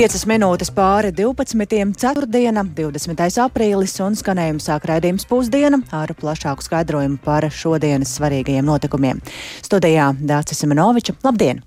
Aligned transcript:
5 0.00 0.22
minūtes 0.30 0.70
pāri 0.72 1.10
12. 1.12 1.90
ceturtdiena, 2.00 2.62
20. 2.64 3.20
aprīlis 3.44 3.98
un 4.00 4.14
skanējums 4.16 4.70
sāk 4.70 4.86
raidījums 4.88 5.26
pusdiena 5.28 5.76
ar 5.92 6.14
plašāku 6.16 6.64
skaidrojumu 6.64 7.18
par 7.20 7.44
šodienas 7.52 8.14
svarīgajiem 8.16 8.64
notikumiem. 8.64 9.20
Studijā 9.60 10.14
Dācis 10.16 10.64
Simenoviča. 10.64 11.18
Labdien! 11.20 11.60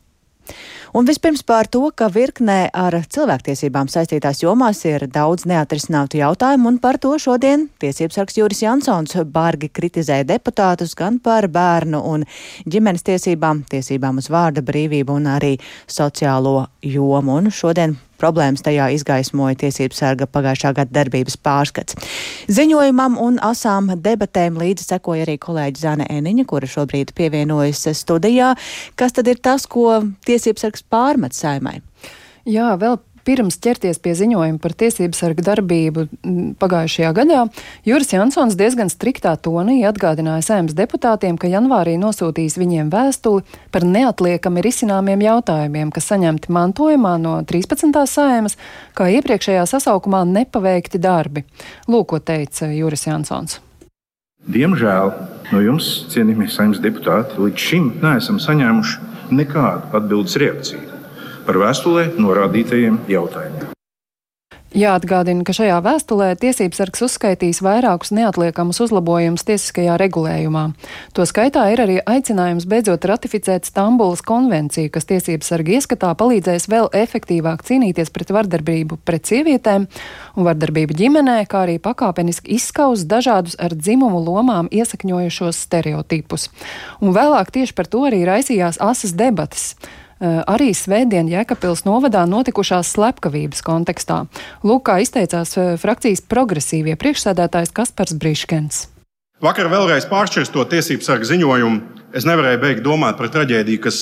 Un 0.94 1.06
vispirms 1.06 1.44
par 1.46 1.66
to, 1.74 1.88
ka 1.94 2.06
virknē 2.14 2.72
ar 2.74 2.94
cilvēktiesībām 3.16 3.88
saistītās 3.90 4.42
jomās 4.44 4.82
ir 4.86 5.06
daudz 5.14 5.46
neatrisinātu 5.50 6.20
jautājumu, 6.20 6.70
un 6.70 6.80
par 6.82 6.98
to 7.02 7.16
šodien 7.22 7.68
tiesības 7.82 8.20
sargs 8.20 8.38
Jūris 8.38 8.62
Jansons 8.62 9.18
bargi 9.34 9.70
kritizēja 9.74 10.26
deputātus 10.30 10.94
gan 10.98 11.18
par 11.22 11.48
bērnu 11.54 12.02
un 12.14 12.26
ģimenes 12.66 13.06
tiesībām, 13.10 13.62
tiesībām 13.70 14.22
uz 14.22 14.30
vārda 14.34 14.66
brīvību 14.66 15.18
un 15.18 15.30
arī 15.34 15.54
sociālo 15.86 16.60
jomu. 16.82 17.40
Un 17.42 17.54
šodien 17.54 17.98
problēmas 18.22 18.64
tajā 18.66 18.90
izgaismoja 18.96 19.58
tiesību 19.64 19.98
sarga 19.98 20.28
pagājušā 20.30 20.74
gada 20.80 20.96
darbības 21.00 21.38
pārskats. 21.44 21.98
Ziņojumam 22.52 23.18
un 23.22 23.40
asām 23.44 23.94
debatēm 24.04 24.60
līdzi 24.62 24.90
sekoja 24.94 25.28
arī 25.28 25.38
kolēģi 25.42 25.84
Zana 25.84 26.10
Eniņa, 26.10 26.48
kura 26.50 26.70
šobrīd 26.70 27.16
pievienojas 27.18 27.86
studijā. 28.00 28.54
Kas 29.00 29.16
tad 29.18 29.32
ir 29.32 29.42
tas, 29.44 29.68
ko 29.68 30.02
tiesību 30.28 30.64
sargs 30.64 30.86
pārmet 30.86 31.38
saimai? 31.38 31.80
Jā, 32.50 32.74
vēl 32.80 33.00
Pirms 33.24 33.56
ķerties 33.64 34.02
pie 34.04 34.14
ziņojuma 34.20 34.60
par 34.60 34.74
tiesību 34.76 35.16
sargu 35.16 35.44
darbību 35.48 36.06
pagājušajā 36.60 37.12
gadā, 37.16 37.46
Juris 37.88 38.12
Jansons 38.12 38.58
diezgan 38.60 38.92
striktā 38.92 39.32
tonī 39.40 39.80
atgādināja 39.88 40.44
saimnes 40.44 40.76
deputātiem, 40.76 41.38
ka 41.40 41.48
janvārī 41.48 41.96
nosūtīs 42.02 42.58
viņiem 42.60 42.92
vēstuli 42.92 43.46
par 43.72 43.88
neatliekami 43.88 44.64
risināmiem 44.66 45.24
jautājumiem, 45.24 45.94
kas 45.96 46.12
saņemti 46.12 46.52
mantojumā 46.52 47.16
no 47.24 47.38
13. 47.48 47.96
saimas, 48.12 48.60
kā 48.98 49.08
iepriekšējā 49.16 49.64
sasaukumā 49.72 50.26
nepaveikti 50.28 51.00
darbi. 51.00 51.48
Lūk, 51.88 52.12
ko 52.12 52.20
teica 52.20 52.68
Juris 52.76 53.08
Jansons. 53.08 53.62
Diemžēl 54.44 55.14
no 55.56 55.62
jums, 55.64 55.94
cienījamie 56.12 56.50
saimnes 56.52 56.84
deputāti, 56.84 57.40
līdz 57.40 57.70
šim 57.72 57.94
neesam 58.04 58.44
saņēmuši 58.44 59.32
nekādu 59.40 59.96
atbildes 59.96 60.36
reakciju 60.44 60.93
par 61.46 61.62
vēstulē 61.62 62.10
norādītajiem 62.18 63.06
jautājumiem. 63.12 63.74
Jāatgādina, 64.74 65.44
ka 65.46 65.54
šajā 65.54 65.76
vēstulē 65.86 66.32
tiesības 66.42 66.80
sargs 66.82 67.04
uzskaitīs 67.06 67.60
vairākus 67.62 68.10
neatliekamus 68.18 68.80
uzlabojumus 68.82 69.46
tiesiskajā 69.46 70.00
regulējumā. 70.02 70.64
To 71.14 71.28
skaitā 71.30 71.68
ir 71.70 71.84
arī 71.84 72.00
aicinājums 72.02 72.66
beidzot 72.66 73.06
ratificēt 73.06 73.70
Stambulas 73.70 74.26
konvenciju, 74.26 74.90
kas 74.90 75.06
tiesības 75.12 75.54
sarga 75.54 75.76
ieskatā 75.78 76.10
palīdzēs 76.18 76.66
vēl 76.74 76.90
efektīvāk 77.04 77.62
cīnīties 77.70 78.10
pret 78.10 78.34
vardarbību 78.34 78.98
pret 79.06 79.30
sievietēm 79.30 79.86
un 79.86 80.50
vardarbību 80.50 80.98
ģimenē, 80.98 81.44
kā 81.46 81.68
arī 81.68 81.78
pakāpeniski 81.78 82.58
izskaust 82.58 83.06
dažādus 83.06 83.60
ar 83.62 83.78
dzimumu 83.78 84.26
lomām 84.26 84.74
iesakņojušos 84.74 85.68
stereotipus. 85.68 86.50
Un 86.98 87.14
vēlāk 87.14 87.54
tieši 87.54 87.78
par 87.78 87.86
to 87.86 88.08
arī 88.10 88.26
raisījās 88.26 88.82
asas 88.82 89.14
debatas. 89.14 89.76
Eh, 90.24 90.40
arī 90.48 90.70
svētdien 90.72 91.28
Jēkabpils 91.28 91.82
novadā 91.84 92.22
notikušās 92.32 92.94
slepkavības 92.96 93.60
kontekstā. 93.60 94.22
Lūk, 94.64 94.86
kā 94.88 95.02
izteicās 95.04 95.52
eh, 95.60 95.74
frakcijas 95.76 96.22
progresīvie 96.32 96.94
priekšsēdētājs 97.02 97.74
Kaspars 97.76 98.16
Briškens. 98.16 98.86
Vakar 99.44 99.68
vēlreiz 99.68 100.06
pāršķirstot 100.08 100.70
tiesību 100.72 101.04
sargu 101.04 101.28
ziņojumu, 101.28 102.06
es 102.16 102.24
nevarēju 102.30 102.62
beigt 102.62 102.86
domāt 102.86 103.18
par 103.20 103.28
traģēdiju, 103.34 103.82
kas 103.84 103.98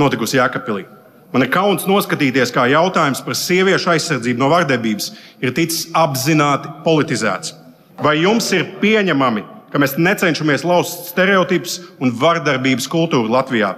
notikusi 0.00 0.40
Jēkabpilī. 0.40 0.88
Man 1.30 1.46
ir 1.46 1.52
kauns 1.54 1.86
noskatīties, 1.86 2.50
kā 2.50 2.64
jautājums 2.72 3.22
par 3.22 3.38
sieviešu 3.38 3.92
aizsardzību 3.92 4.42
no 4.42 4.48
vardarbības 4.50 5.12
ir 5.38 5.54
ticis 5.54 5.84
apzināti 5.94 6.72
politizēts. 6.82 7.54
Vai 8.02 8.16
jums 8.24 8.50
ir 8.58 8.66
pieņemami, 8.82 9.46
ka 9.70 9.78
mēs 9.78 9.94
necenšamies 10.02 10.66
lauzt 10.66 11.12
stereotipus 11.12 11.78
un 12.02 12.10
vardarbības 12.10 12.90
kultūru 12.90 13.30
Latvijā? 13.30 13.76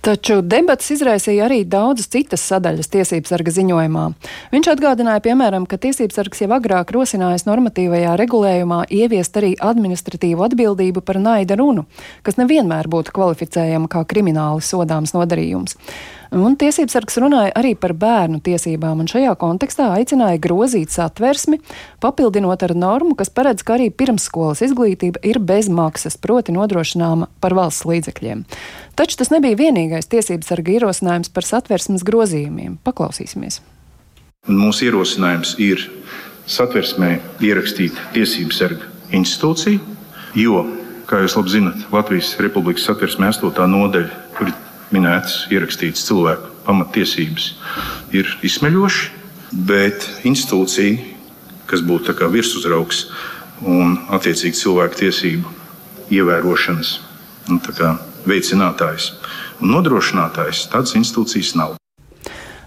Taču 0.00 0.38
debats 0.40 0.86
izraisīja 0.94 1.44
arī 1.44 1.58
daudzas 1.68 2.08
citas 2.08 2.40
sadaļas 2.48 2.88
tiesības 2.88 3.32
sarga 3.34 3.52
ziņojumā. 3.52 4.04
Viņš 4.54 4.68
atgādināja, 4.72 5.20
piemēram, 5.26 5.66
ka 5.68 5.76
tiesības 5.82 6.16
sargs 6.16 6.40
jau 6.40 6.48
agrāk 6.56 6.94
rosinājis 6.96 7.44
normatīvajā 7.44 8.14
regulējumā 8.16 8.86
ieviest 8.96 9.36
arī 9.36 9.50
administratīvu 9.60 10.46
atbildību 10.46 11.04
par 11.04 11.20
naida 11.20 11.58
runu, 11.60 11.84
kas 12.24 12.40
nevienmēr 12.40 12.88
būtu 12.88 13.12
kvalificējama 13.12 13.92
kā 13.92 14.06
krimināli 14.08 14.64
sodāms 14.64 15.12
nodarījums. 15.12 15.76
Un 16.30 16.54
tiesības 16.54 16.94
sargs 16.94 17.16
runāja 17.18 17.50
arī 17.58 17.72
par 17.74 17.90
bērnu 17.98 18.38
tiesībām, 18.46 19.00
un 19.02 19.08
šajā 19.10 19.32
kontekstā 19.40 19.88
aicināja 19.96 20.38
grozīt 20.38 20.92
satversmi, 20.94 21.58
papildinot 21.98 22.62
ar 22.62 22.74
normu, 22.78 23.16
kas 23.18 23.32
paredz, 23.34 23.64
ka 23.66 23.74
arī 23.74 23.88
pirmsskolas 23.90 24.62
izglītība 24.62 25.24
ir 25.26 25.40
bez 25.42 25.66
maksas, 25.66 26.14
proti 26.22 26.54
nodrošināma 26.54 27.26
par 27.42 27.56
valsts 27.58 27.82
līdzekļiem. 27.90 28.44
Taču 28.94 29.18
tas 29.18 29.34
nebija 29.34 29.58
vienīgais 29.58 30.06
tiesības 30.12 30.52
sarga 30.52 30.76
ierosinājums 30.76 31.34
par 31.34 31.48
satversmes 31.50 32.06
grozījumiem. 32.06 32.78
Paklausīsimies! 32.86 33.58
Mūsu 34.46 34.86
ierosinājums 34.86 35.56
ir 35.58 35.82
satversmē 36.46 37.16
ierakstīt 37.42 37.98
tiesību 38.14 38.54
sarga 38.54 38.86
institūciju, 39.18 39.82
jo, 40.38 40.62
kā 41.10 41.24
jūs 41.26 41.34
labi 41.42 41.58
zinat, 41.58 41.86
Latvijas 41.90 42.36
Republikas 42.38 42.86
satversmē 42.86 43.34
8. 43.34 43.66
nodaļa, 43.74 44.26
kur 44.38 44.54
ir 44.54 44.58
minētas, 44.94 45.46
ierakstītas 45.52 46.04
cilvēku 46.08 46.50
pamatiesības, 46.66 47.46
ir 48.16 48.30
izsmeļoši, 48.46 49.10
bet 49.66 50.06
institūcija, 50.28 50.98
kas 51.70 51.82
būtu 51.86 52.14
virsuzraugs 52.30 53.06
un 53.66 53.98
attiecīgi 54.10 54.58
cilvēku 54.62 55.02
tiesību 55.04 55.56
ievērošanas 56.10 56.94
nu, 57.50 57.60
veicinātājs 58.28 59.12
un 59.60 59.76
nodrošinātājs, 59.76 60.68
tādas 60.72 60.96
institūcijas 60.98 61.54
nav. 61.58 61.76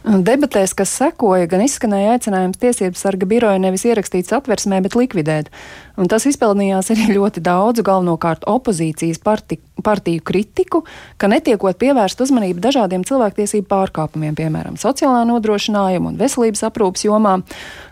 Debatēs, 0.03 0.73
kas 0.75 0.91
sekoja, 0.99 1.47
gan 1.47 1.61
izskanēja 1.63 2.17
aicinājums 2.17 2.59
tiesību 2.59 2.99
sarga 2.99 3.27
biroja 3.29 3.61
nevis 3.63 3.85
ierakstīt 3.87 4.27
satversmē, 4.27 4.81
bet 4.83 4.97
likvidēt. 4.99 5.47
Un 5.93 6.09
tas 6.09 6.23
izpelnījās 6.25 6.89
arī 6.89 7.11
ļoti 7.13 7.43
daudzu, 7.45 7.83
galvenokārt 7.85 8.47
opozīcijas 8.49 9.19
parti, 9.21 9.59
partiju 9.85 10.23
kritiku, 10.25 10.81
ka 11.21 11.29
netiekot 11.29 11.77
pievērst 11.77 12.23
uzmanību 12.25 12.63
dažādiem 12.63 13.03
cilvēktiesību 13.05 13.67
pārkāpumiem, 13.69 14.33
piemēram, 14.39 14.79
sociālā 14.81 15.21
nodrošinājuma 15.29 16.09
un 16.09 16.17
veselības 16.17 16.65
aprūpas 16.65 17.05
jomā. 17.05 17.35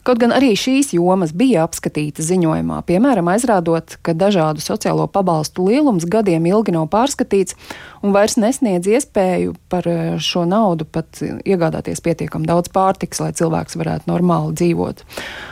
Kaut 0.08 0.18
gan 0.24 0.34
arī 0.34 0.56
šīs 0.58 0.96
jomas 0.96 1.36
bija 1.38 1.68
apskatītas 1.68 2.26
ziņojumā, 2.32 2.80
piemēram, 2.90 3.30
aizrādot, 3.36 4.00
ka 4.02 4.18
dažādu 4.18 4.66
sociālo 4.66 5.06
pabalstu 5.06 5.68
lielums 5.70 6.10
gadiem 6.10 6.50
ilgi 6.50 6.74
nav 6.74 6.90
pārskatīts 6.90 7.54
un 8.02 8.18
vairs 8.18 8.40
nesniedz 8.42 8.90
iespēju 8.90 9.54
par 9.70 9.86
eh, 9.86 10.18
šo 10.18 10.48
naudu 10.50 10.90
pat 10.90 11.22
iegādāties 11.22 12.02
pietiekami 12.02 12.50
daudz 12.50 12.74
pārtiks, 12.74 13.22
lai 13.22 13.30
cilvēks 13.38 13.78
varētu 13.78 14.10
normāli 14.10 14.58
dzīvot. 14.58 15.06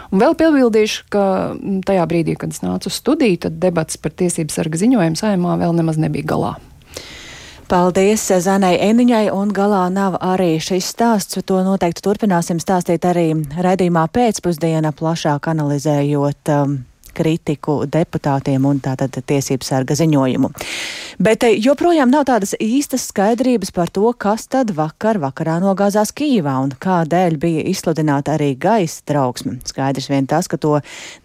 Un 0.09 0.21
vēl 0.23 0.33
piebildīšu, 0.39 1.05
ka 1.13 1.23
mm, 1.53 1.83
tajā 1.85 2.07
brīdī, 2.09 2.33
kad 2.39 2.53
es 2.55 2.63
nācu 2.65 2.89
uz 2.89 2.97
studiju, 2.97 3.43
tad 3.45 3.59
debats 3.61 3.99
par 4.01 4.15
tiesību 4.17 4.53
sarga 4.53 4.81
ziņojumu 4.81 5.19
saimā 5.19 5.59
vēl 5.61 5.75
nemaz 5.77 6.01
nebija 6.01 6.25
galā. 6.33 6.55
Paldies 7.69 8.23
Zanai 8.41 8.79
Eniņai, 8.81 9.27
un 9.29 9.51
galā 9.53 9.83
nav 9.93 10.15
arī 10.25 10.55
šis 10.57 10.87
stāsts. 10.89 11.37
To 11.45 11.59
noteikti 11.61 12.01
turpināsim 12.01 12.57
stāstīt 12.57 13.05
arī 13.05 13.27
raidījumā 13.61 14.07
pēcpusdienā, 14.09 14.89
plašāk 14.97 15.51
analizējot 15.51 16.49
um, 16.55 16.79
kritiku 17.15 17.83
deputātiem 17.89 18.65
un 18.65 18.81
tātad 18.83 19.15
tiesību 19.19 19.65
sarga 19.65 19.97
ziņojumu. 19.99 20.51
Bet 21.19 21.45
eh, 21.47 21.55
joprojām 21.59 22.11
nav 22.13 22.27
tādas 22.29 22.55
īstas 22.59 23.09
skaidrības 23.11 23.73
par 23.75 23.91
to, 23.93 24.07
kas 24.17 24.47
tad 24.51 24.73
vakar 24.75 25.21
vakarā 25.21 25.59
nogāzās 25.63 26.13
Kīvā 26.15 26.57
un 26.63 26.75
kādēļ 26.79 27.39
bija 27.39 27.65
izsludināta 27.71 28.37
arī 28.37 28.53
gaisa 28.59 29.03
trauksme. 29.05 29.59
Skaidrs 29.67 30.09
vien 30.11 30.29
tas, 30.29 30.47
ka 30.47 30.57
to 30.57 30.77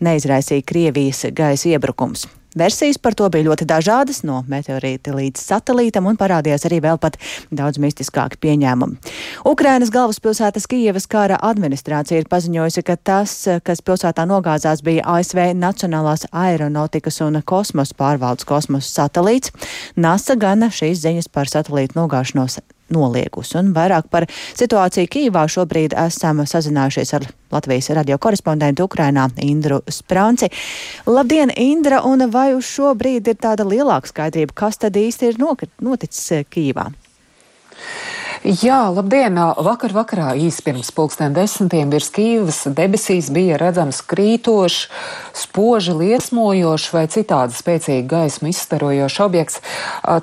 neizraisīja 0.05 0.67
Krievijas 0.67 1.27
gaisa 1.35 1.75
iebrukums. 1.75 2.29
Versijas 2.55 2.99
par 3.03 3.17
to 3.19 3.29
bija 3.35 3.49
ļoti 3.49 3.67
dažādas, 3.67 4.23
no 4.27 4.43
meteorīta 4.51 5.15
līdz 5.15 5.43
satelītam, 5.43 6.07
un 6.07 6.19
parādījās 6.21 6.67
arī 6.69 6.81
vēl 6.85 7.01
pat 7.03 7.19
daudz 7.51 7.81
mistiskāki 7.83 8.39
pieņēmumi. 8.47 9.15
Ukrainas 9.51 9.91
galvaspilsētas 9.95 10.69
Kijevas 10.71 11.09
kara 11.11 11.41
administrācija 11.43 12.23
ir 12.23 12.31
paziņojusi, 12.31 12.85
ka 12.87 12.97
tas, 12.97 13.37
kas 13.67 13.83
pilsētā 13.85 14.27
nogāzās, 14.31 14.85
bija 14.87 15.07
ASV 15.17 15.51
Nacionālās 15.59 16.29
aeronautikas 16.31 17.21
un 17.27 17.43
kosmosa 17.43 17.99
pārvaldes 17.99 18.47
kosmosa 18.49 19.03
satelīts. 19.03 19.51
NASA 19.97 20.39
gana 20.39 20.71
šīs 20.71 21.03
ziņas 21.05 21.31
par 21.35 21.51
satelītu 21.51 21.99
nogāšanos 21.99 22.63
noliegusi. 22.93 23.57
Un 23.61 23.73
vairāk 23.77 24.11
par 24.13 24.27
situāciju 24.31 25.11
Kīvā 25.11 25.45
šobrīd 25.51 25.97
esam 26.05 26.43
sazinājušies 26.49 27.15
ar 27.19 27.29
Latvijas 27.55 27.91
radio 27.97 28.19
korespondentu 28.19 28.89
Ukrainā 28.89 29.29
Indru 29.45 29.81
Sprānci. 29.89 30.51
Labdien, 31.07 31.53
Indra, 31.57 32.03
un 32.03 32.27
vai 32.31 32.53
uz 32.55 32.67
šo 32.69 32.95
brīdi 32.99 33.35
ir 33.35 33.41
tāda 33.41 33.67
lielāka 33.69 34.11
skaidrība, 34.11 34.57
kas 34.65 34.81
tad 34.83 34.99
īsti 35.01 35.33
ir 35.33 35.41
noticis 35.41 36.47
Kīvā? 36.51 36.91
Jā, 38.45 38.91
labdien! 38.93 39.39
Vakar 39.65 39.95
vakarā 39.97 40.35
īsi 40.37 40.61
pirms 40.67 40.91
pulksten 40.93 41.33
desmitiem 41.33 41.89
virs 41.89 42.11
Kīvas 42.13 42.59
debesīs 42.77 43.31
bija 43.33 43.57
redzams 43.57 44.03
krītošs, 44.05 44.83
spoži 45.41 45.95
liesmojošs 45.97 46.91
vai 46.93 47.07
citādi 47.09 47.57
spēcīgi 47.57 48.05
gaismu 48.05 48.51
izstarojošs 48.51 49.17
objekts. 49.25 49.63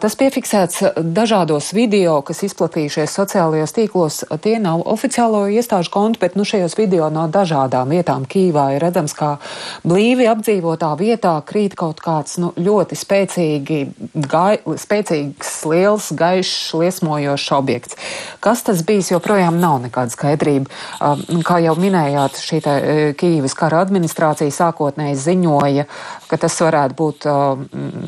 Tas 0.03 0.17
piefiksēts 0.19 0.83
dažādos 1.01 1.71
video, 1.73 2.19
kas 2.21 2.43
izplatījušies 2.45 3.15
sociālajos 3.17 3.73
tīklos. 3.79 4.19
Tie 4.45 4.53
nav 4.61 4.85
oficiālo 4.93 5.47
iestāžu 5.49 5.89
konti, 5.97 6.21
bet 6.21 6.37
nu 6.37 6.45
šajos 6.45 6.77
video 6.77 7.09
no 7.09 7.25
dažādām 7.25 7.89
vietām 7.89 8.29
Kīvā 8.29 8.67
ir 8.75 8.85
redzams, 8.85 9.17
kā 9.17 9.31
blīvi 9.81 10.29
apdzīvotā 10.29 10.91
vietā 11.01 11.33
krīt 11.41 11.73
kaut 11.73 12.05
kāds 12.05 12.37
nu, 12.37 12.53
ļoti 12.53 13.01
spēcīgi, 13.01 13.81
gai, 14.29 14.61
spēcīgs, 14.61 15.57
liels, 15.73 16.13
gaišs, 16.21 16.77
liesmojošs 16.77 17.51
objekts. 17.57 18.01
Kas 18.43 18.63
tas 18.67 18.81
bijis, 18.87 19.11
joprojām 19.13 19.59
nav 19.61 19.79
nekāda 19.83 20.13
skaidrība. 20.13 20.71
Um, 21.01 21.41
kā 21.45 21.59
jau 21.63 21.75
minējāt, 21.79 22.39
šī 22.41 22.61
e, 22.61 22.95
Kīivas 23.19 23.55
kara 23.57 23.81
administrācija 23.85 24.53
sākotnēji 24.55 25.19
ziņoja, 25.21 25.87
ka 26.31 26.39
tas 26.39 26.55
varētu 26.63 26.97
būt 26.97 27.27
um, 27.27 27.65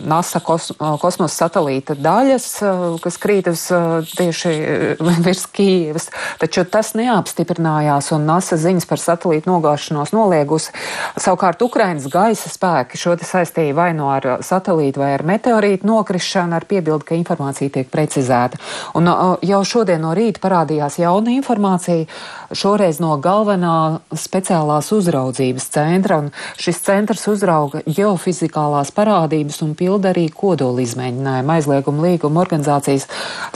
NASA 0.08 0.40
uh, 0.40 0.96
kosmosa 1.02 1.34
satelīta 1.44 1.98
daļas, 2.00 2.48
uh, 2.64 2.84
kas 3.04 3.20
krīt 3.22 3.50
uz 3.52 3.66
uh, 3.76 4.00
tieši 4.16 4.54
virs 5.28 5.46
Kīivas, 5.54 6.10
taču 6.42 6.64
tas 6.64 6.94
neapstiprinājās 6.98 8.14
un 8.16 8.28
NASA 8.30 8.58
ziņas 8.60 8.88
par 8.90 9.02
satelītu 9.02 9.52
nogāšanos 9.52 10.14
noliegusi. 10.16 10.72
Savukārt 11.20 11.62
Ukrainas 11.66 12.08
gaisa 12.12 12.52
spēki 12.52 13.00
šo 13.00 13.18
saistīja 13.24 13.76
vai 13.78 13.92
no 13.94 14.04
nu 14.04 14.10
ar 14.12 14.28
satelītu 14.44 15.02
vai 15.02 15.14
ar 15.18 15.24
meteorītu 15.28 15.88
nokrišanu 15.88 16.58
ar 16.58 16.66
piebildu, 16.68 17.06
ka 17.08 17.18
informācija 17.18 17.72
tiek 17.74 17.90
precizēta. 17.92 18.60
Un 18.98 19.08
jau 19.44 19.62
šodien 19.68 20.04
no 20.04 20.14
rīta 20.18 20.42
parādījās 20.44 21.00
jauna 21.02 21.34
informācija, 21.38 22.08
šoreiz 22.56 23.00
no 23.04 23.16
galvenā 23.24 23.76
speciālās 24.18 24.92
uzraudzības 24.96 25.70
centra. 25.74 26.20
Šis 26.60 26.82
centrs 26.86 27.28
uzrauga 27.32 27.84
geofizikālās 28.14 28.92
parādības 28.94 29.62
un 29.66 29.74
pilda 29.78 30.12
arī 30.14 30.28
kodola 30.30 30.82
izmēģinājumu 30.84 31.54
aizlieguma 31.56 32.06
līguma 32.08 32.42
organizācijas 32.44 33.08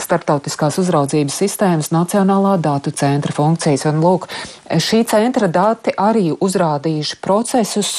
starptautiskās 0.02 0.78
uzraudzības 0.82 1.38
sistēmas 1.38 1.92
Nacionālā 1.94 2.58
datu 2.60 2.90
centra 2.90 3.32
funkcijas. 3.34 3.86
Un, 3.88 4.00
lūk, 4.02 4.26
šī 4.68 5.04
centra 5.08 5.48
dati 5.48 5.94
arī 5.96 6.32
uzrādījuši 6.34 7.18
procesus, 7.24 7.92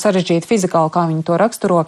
sarežģīti 0.00 0.48
fizikāli, 0.48 0.92
kā 0.92 1.06
viņi 1.10 1.24
to 1.26 1.38
raksturo, 1.40 1.84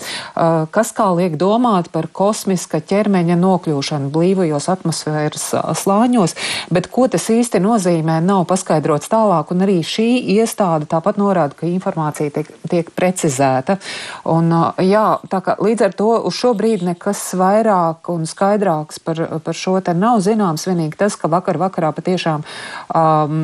kas 0.70 0.92
kā 0.96 1.08
liek 1.16 1.36
domāt 1.40 1.90
par 1.92 2.08
kosmiska 2.12 2.80
ķermeņa 2.86 3.38
nokļūšanu 3.40 4.10
blīvajos 4.14 4.70
atmosfēras 4.76 5.48
slāņos, 5.82 6.36
bet 6.70 6.90
ko 6.92 7.08
tas 7.10 7.28
īsti 7.32 7.60
nozīmē, 7.64 8.20
nav 8.24 8.46
paskaidrots 8.50 9.10
tālāk, 9.12 9.52
un 9.52 9.66
arī 9.66 9.80
šī 9.86 10.08
iestāde 10.36 10.88
tāpat 10.90 11.20
norāda, 11.20 11.56
ka 11.58 11.68
informācija 11.68 12.32
tiek, 12.38 12.52
tiek 12.70 12.92
precizēta. 12.96 13.55
Un, 14.28 14.50
jā, 14.82 15.04
tā 15.30 15.40
kā 15.44 15.56
līdz 15.62 15.86
ar 15.86 15.96
to 15.96 16.10
uz 16.28 16.36
šo 16.36 16.52
brīdi 16.58 16.88
nekas 16.90 17.22
vairāk 17.38 18.10
un 18.12 18.26
skaidrāks 18.28 19.00
par, 19.04 19.20
par 19.44 19.56
šo 19.56 19.78
te 19.84 19.94
nav 19.96 20.20
zināms, 20.24 20.66
vienīgi 20.68 20.98
tas, 20.98 21.16
ka 21.16 21.30
vakar 21.32 21.58
vakarā 21.60 21.92
patiešām 21.96 22.44
um, 22.44 23.38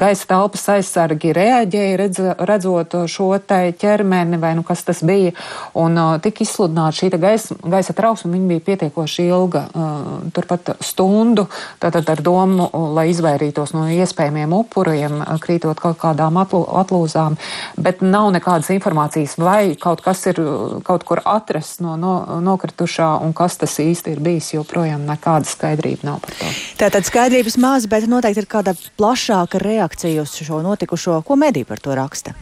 gaisa 0.00 0.28
telpas 0.34 0.66
aizsargi 0.76 1.32
reaģēja, 1.36 1.96
redz, 2.00 2.20
redzot 2.50 2.98
šo 3.10 3.30
te 3.38 3.60
ķermeni 3.80 4.40
vai 4.40 4.54
nu 4.58 4.64
kas 4.66 4.84
tas 4.86 5.02
bija, 5.06 5.32
un 5.78 5.98
uh, 5.98 6.12
tika 6.22 6.44
izsludināta 6.44 6.98
šī 6.98 7.12
gaisa, 7.20 7.56
gaisa 7.62 7.96
trauksme, 7.96 8.32
viņa 8.34 8.50
bija 8.52 8.64
pietiekoši 8.68 9.28
ilga, 9.30 9.64
uh, 9.72 10.04
turpat 10.34 10.74
stundu. 10.84 11.46
Tātad 11.82 12.08
ar 12.10 12.20
domu, 12.24 12.68
lai 12.94 13.08
izvairītos 13.12 13.72
no 13.76 13.86
iespējamiem 13.90 14.52
upuriem, 14.56 15.22
krītot 15.42 15.80
kaut 15.80 15.98
kādām 16.02 16.36
atlūzām, 16.40 17.38
bet 17.80 18.02
nav 18.04 18.30
nekādas 18.34 18.70
informācijas, 18.74 19.23
vai 19.40 19.74
kaut 19.80 20.02
kas 20.04 20.24
ir 20.30 20.38
kaut 20.86 21.04
kur 21.08 21.22
atrasts 21.24 21.80
no, 21.84 21.96
no 22.00 22.14
nokritušā 22.44 23.10
un 23.24 23.34
kas 23.36 23.58
tas 23.60 23.76
īsti 23.82 24.14
ir 24.14 24.22
bijis, 24.24 24.52
joprojām 24.56 25.06
nekāda 25.08 25.48
skaidrība 25.48 26.10
nav 26.10 26.22
par 26.24 26.36
to. 26.38 26.50
Tātad 26.80 27.08
skaidrības 27.08 27.58
maz, 27.62 27.88
bet 27.90 28.08
noteikti 28.10 28.44
ir 28.44 28.50
kāda 28.50 28.76
plašāka 28.98 29.60
reakcija 29.62 30.24
uz 30.24 30.36
šo 30.38 30.62
notikušo, 30.64 31.20
ko 31.26 31.38
mediji 31.40 31.68
par 31.68 31.82
to 31.82 31.96
raksta. 31.96 32.36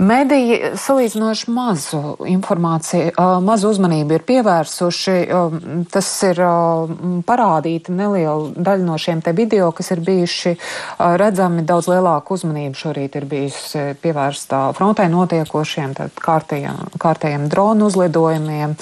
Mediji 0.00 0.56
salīdzinoši 0.80 1.50
mazu 1.52 1.98
informāciju, 2.24 3.10
mazu 3.44 3.68
uzmanību 3.74 4.16
ir 4.16 4.22
pievērsuši. 4.24 5.16
Tas 5.92 6.08
ir 6.24 6.40
parādīti 7.28 7.92
neliela 7.92 8.48
daļa 8.56 8.86
no 8.86 8.96
šiem 9.00 9.20
te 9.20 9.34
video, 9.36 9.68
kas 9.76 9.92
ir 9.92 10.00
bijuši 10.06 10.54
redzami 11.20 11.66
daudz 11.68 11.90
lielāku 11.92 12.38
uzmanību. 12.38 12.78
Šorīt 12.80 13.18
ir 13.20 13.26
bijusi 13.28 13.82
pievērsta 14.00 14.62
frontē 14.78 15.04
notiekošiem 15.12 15.92
kārtējiem, 16.16 16.80
kārtējiem 17.00 17.44
dronu 17.52 17.90
uzlidojumiem. 17.90 18.78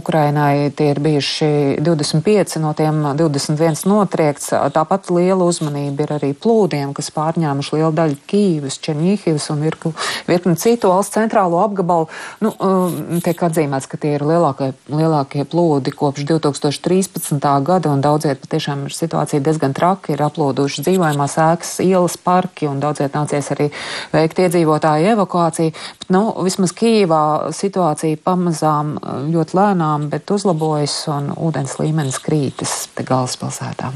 Ukrainai 0.00 0.72
tie 0.74 0.90
ir 0.96 1.02
bijuši 1.06 1.52
25, 1.86 2.58
no 2.64 2.74
tiem 2.74 3.02
21 3.22 3.86
notriekts. 3.86 4.50
Tāpat 4.74 5.12
liela 5.14 5.46
uzmanība 5.46 6.08
ir 6.08 6.16
arī 6.18 6.34
plūdiem, 6.34 6.96
kas 6.98 7.14
pārņēmuši 7.14 7.78
lielu 7.78 7.94
daļu 8.02 8.20
Kīvas, 8.26 8.82
Černīhivas 8.82 9.50
un 9.54 9.62
Virklu 9.62 9.94
virkni 10.28 10.56
citu 10.60 10.90
valsts 10.92 11.16
centrālo 11.16 11.60
apgabalu. 11.64 12.08
Nu, 12.44 12.52
um, 12.60 13.20
tiek 13.24 13.40
atzīmēts, 13.48 13.88
ka 13.90 14.00
tie 14.00 14.14
ir 14.16 14.24
lielākie, 14.26 14.72
lielākie 14.90 15.46
plūdi 15.48 15.94
kopš 15.96 16.26
2013. 16.28 17.40
gada, 17.66 17.92
un 17.92 18.04
daudziet 18.04 18.40
patiešām 18.44 18.86
ir 18.86 18.96
situācija 18.96 19.42
diezgan 19.44 19.76
traki, 19.76 20.14
ir 20.16 20.24
aplūduši 20.26 20.86
dzīvojamās 20.86 21.36
ēkas, 21.46 21.76
ielas, 21.84 22.18
parki, 22.20 22.68
un 22.70 22.80
daudziet 22.82 23.16
nācies 23.16 23.50
arī 23.54 23.70
veikt 24.14 24.40
iedzīvotāju 24.44 25.12
evakuāciju. 25.14 25.74
Bet, 26.00 26.08
nu, 26.14 26.22
vismaz 26.46 26.74
Kīvā 26.76 27.52
situācija 27.56 28.20
pamazām 28.24 28.96
ļoti 29.32 29.56
lēnām, 29.58 30.08
bet 30.12 30.30
uzlabojas, 30.30 30.94
un 31.12 31.32
ūdens 31.34 31.78
līmenis 31.80 32.18
krītas 32.22 32.74
te 32.94 33.04
galvaspilsētā. 33.06 33.92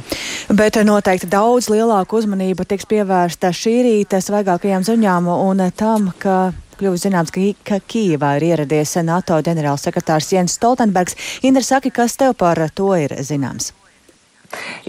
Bet 0.56 0.78
noteikti 0.87 1.28
daudz 1.31 1.70
lielāka 1.73 2.19
uzmanība 2.19 2.66
tiks 2.69 2.88
pievērsta 2.90 3.52
šī 3.55 3.76
rīta 3.87 4.20
svaigākajām 4.25 4.87
ziņām 4.87 5.31
un 5.34 5.62
tam, 5.76 6.10
ka 6.19 6.53
kļuvis 6.81 7.05
zināms, 7.07 7.33
ka, 7.35 7.45
ka 7.67 7.81
Kīvā 7.85 8.37
ir 8.39 8.49
ieradies 8.53 8.97
NATO 9.05 9.41
ģenerālsekretārs 9.45 10.33
Jens 10.33 10.57
Stoltenbergs. 10.59 11.19
Indra, 11.47 11.62
saki, 11.67 11.93
kas 11.93 12.17
tev 12.21 12.38
par 12.40 12.62
to 12.75 12.95
ir 12.97 13.19
zināms? 13.26 13.75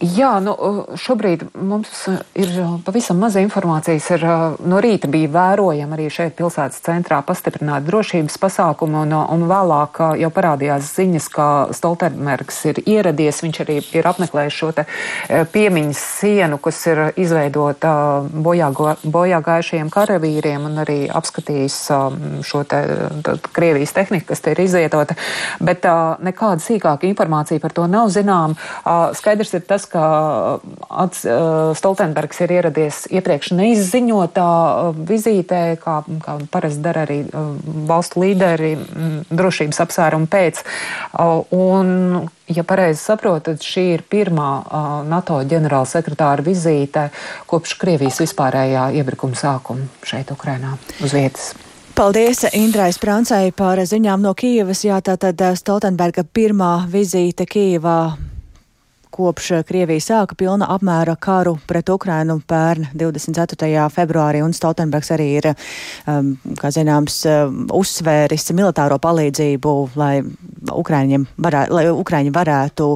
Jā, 0.02 0.32
nu, 0.42 0.56
šobrīd 0.98 1.44
mums 1.62 2.08
ir 2.40 2.50
pavisam 2.86 3.20
maza 3.22 3.42
informācijas. 3.44 4.08
Ir, 4.16 4.24
no 4.66 4.80
rīta 4.82 5.10
bija 5.12 5.30
vērojama 5.30 5.98
arī 5.98 6.08
šeit 6.14 6.34
pilsētas 6.40 6.82
centrā 6.82 7.20
pastiprināta 7.26 7.86
drošības 7.86 8.40
pasākuma, 8.42 9.04
un, 9.06 9.14
un 9.14 9.46
vēlāk 9.50 10.00
jau 10.22 10.32
parādījās 10.34 10.90
ziņas, 10.96 11.28
ka 11.36 11.48
Stoltenbergs 11.78 12.58
ir 12.72 12.82
ieradies. 12.86 13.44
Viņš 13.46 13.62
arī 13.66 13.78
ir 14.00 14.10
apmeklējis 14.10 14.58
šo 14.58 14.72
piemiņas 15.54 16.02
sienu, 16.22 16.58
kas 16.64 16.82
ir 16.90 17.04
izveidota 17.22 17.94
bojā, 18.32 18.72
bojā 19.04 19.42
gājušajiem 19.46 19.94
karavīriem, 19.94 20.66
un 20.72 20.82
arī 20.86 21.00
apskatījis 21.12 21.78
šo 22.48 22.64
te 22.66 22.82
Krievijas 23.52 23.94
tehniku, 23.94 24.32
kas 24.32 24.42
te 24.42 24.56
ir 24.56 24.64
izvietota. 24.66 25.20
Bet 25.62 25.86
nekāda 26.26 26.64
sīkāka 26.64 27.10
informācija 27.12 27.62
par 27.62 27.76
to 27.76 27.86
nav 27.92 28.10
zinām. 28.14 28.58
Skaidrs 29.18 29.51
Skaidrs 29.52 29.60
ir 29.60 29.68
tas, 29.68 29.86
ka 29.86 30.60
ats, 30.90 31.26
Stoltenbergs 31.78 32.42
ir 32.44 32.52
ieradies 32.56 33.08
iepriekš 33.12 33.52
neizziņotā 33.58 34.48
vizītē, 35.08 35.78
kā, 35.82 36.02
kā 36.24 36.38
parasti 36.52 36.82
dara 36.82 37.04
arī 37.06 37.26
valstu 37.88 38.24
līderi 38.24 38.78
drošības 39.30 39.82
apsvērumu 39.84 40.30
pēc. 40.32 40.64
Un, 41.52 42.30
ja 42.48 42.64
pareizi 42.64 43.02
saprotu, 43.04 43.52
tad 43.52 43.66
šī 43.66 43.88
ir 43.98 44.06
pirmā 44.08 44.52
NATO 45.08 45.42
ģenerāla 45.44 45.90
sekretāra 45.90 46.44
vizīte 46.46 47.10
kopš 47.48 47.76
Krievijas 47.82 48.22
vispārējā 48.24 48.92
iebrukuma 49.02 49.36
sākuma 49.36 49.90
šeit, 50.04 50.32
Ukrainā, 50.32 50.78
uz 51.04 51.16
vietas. 51.16 51.52
Paldies 51.92 52.46
Indrai 52.56 52.94
Sprancai 52.96 53.52
par 53.52 53.78
ziņām 53.84 54.24
no 54.24 54.32
Kīivas. 54.34 54.86
Jā, 54.88 55.02
tātad 55.04 55.42
Stoltenberga 55.60 56.24
pirmā 56.24 56.88
vizīte 56.90 57.44
Kīivā 57.46 58.31
kopš 59.12 59.52
Krievija 59.68 60.02
sāka 60.04 60.36
pilna 60.40 60.70
apmēra 60.72 61.18
karu 61.20 61.58
pret 61.68 61.90
Ukrainu 61.92 62.40
pērn 62.48 62.88
24. 62.98 63.68
februārī, 63.94 64.42
un 64.46 64.56
Stoltenbergs 64.56 65.12
arī 65.14 65.28
ir, 65.40 65.50
um, 66.10 66.34
kā 66.60 66.72
zināms, 66.74 67.20
um, 67.30 67.66
uzsvēris 67.76 68.48
militāro 68.56 68.98
palīdzību, 69.04 69.76
lai 70.00 70.14
Ukraiņiem 70.72 71.26
varā, 71.42 71.66
lai 71.74 71.86
Ukraiņi 71.92 72.34
varētu 72.36 72.88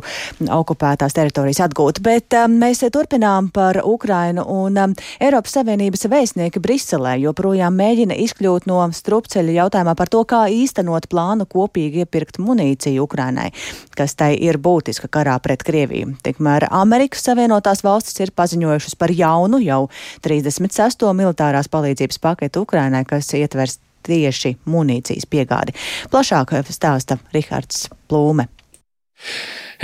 okupētās 0.56 1.16
teritorijas 1.18 1.64
atgūt. 1.68 2.02
Bet 2.06 2.36
um, 2.40 2.58
mēs 2.62 2.86
turpinām 2.94 3.52
par 3.54 3.82
Ukrainu 3.84 4.46
un 4.56 4.80
um, 4.82 4.96
Eiropas 5.20 5.58
Savienības 5.60 6.08
vēstnieki 6.12 6.62
Briselē 6.64 7.18
joprojām 7.24 7.76
mēģina 7.76 8.18
izkļūt 8.26 8.70
no 8.72 8.82
strupceļa 8.96 9.60
jautājumā 9.60 9.96
par 9.98 10.12
to, 10.14 10.24
kā 10.30 10.46
īstenot 10.52 11.10
plānu 11.12 11.48
kopīgi 11.50 12.06
iepirkt 12.06 12.40
munīciju 12.44 13.06
Ukrainai, 13.06 13.52
kas 13.98 14.16
tai 14.20 14.36
ir 14.40 14.62
būtiska 14.62 15.12
karā 15.12 15.38
pret 15.44 15.66
Krieviju. 15.66 16.15
Tikmēr 16.24 16.68
Amerikas 16.72 17.26
Savienotās 17.28 17.84
valstis 17.86 18.20
ir 18.24 18.34
paziņojušas 18.36 18.96
par 19.00 19.14
jaunu 19.16 19.60
jau 19.64 19.86
36. 20.26 21.08
militārās 21.18 21.72
palīdzības 21.72 22.22
paketu 22.24 22.66
Ukrainai, 22.66 23.04
kas 23.10 23.34
ietvers 23.36 23.80
tieši 24.06 24.56
munīcijas 24.70 25.28
piegādi. 25.30 25.76
Plašāk 26.14 26.56
stāsta 26.70 27.20
Rihards 27.34 27.88
Plūme. 28.10 28.48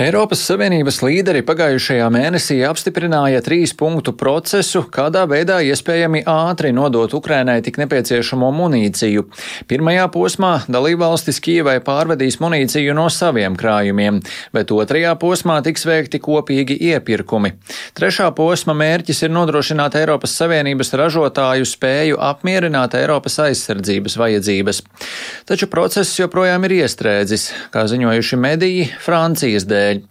Eiropas 0.00 0.40
Savienības 0.48 1.02
līderi 1.04 1.42
pagājušajā 1.44 2.06
mēnesī 2.14 2.54
apstiprināja 2.64 3.42
trīs 3.44 3.74
punktu 3.76 4.14
procesu, 4.16 4.86
kādā 4.88 5.26
veidā 5.28 5.58
iespējami 5.68 6.22
ātri 6.32 6.70
nodot 6.72 7.12
Ukrainai 7.12 7.58
tik 7.60 7.76
nepieciešamo 7.76 8.48
munīciju. 8.56 9.26
Pirmajā 9.68 10.06
posmā 10.14 10.52
dalībvalstis 10.72 11.42
Kievai 11.44 11.74
pārvedīs 11.84 12.38
munīciju 12.40 12.94
no 12.96 13.04
saviem 13.12 13.52
krājumiem, 13.60 14.22
bet 14.56 14.72
otrajā 14.72 15.12
posmā 15.20 15.58
tiks 15.66 15.84
veikti 15.84 16.22
kopīgi 16.24 16.78
iepirkumi. 16.88 17.52
Trešā 17.92 18.30
posma 18.32 18.72
mērķis 18.72 19.26
ir 19.26 19.36
nodrošināt 19.36 20.00
Eiropas 20.00 20.38
Savienības 20.40 20.94
ražotāju 21.02 21.68
spēju 21.68 22.22
apmierināt 22.30 22.96
Eiropas 22.96 23.36
aizsardzības 23.44 24.16
vajadzības. 24.24 24.82
Taču 25.52 25.68
process 25.68 26.16
joprojām 26.16 26.64
ir 26.64 26.78
iestrēdzis, 26.80 27.50
kā 27.76 27.84
ziņojuši 27.92 28.40
mediji, 28.40 28.90
Francijas 29.04 29.68
dēļ 29.68 29.81
dēļ. 29.82 30.02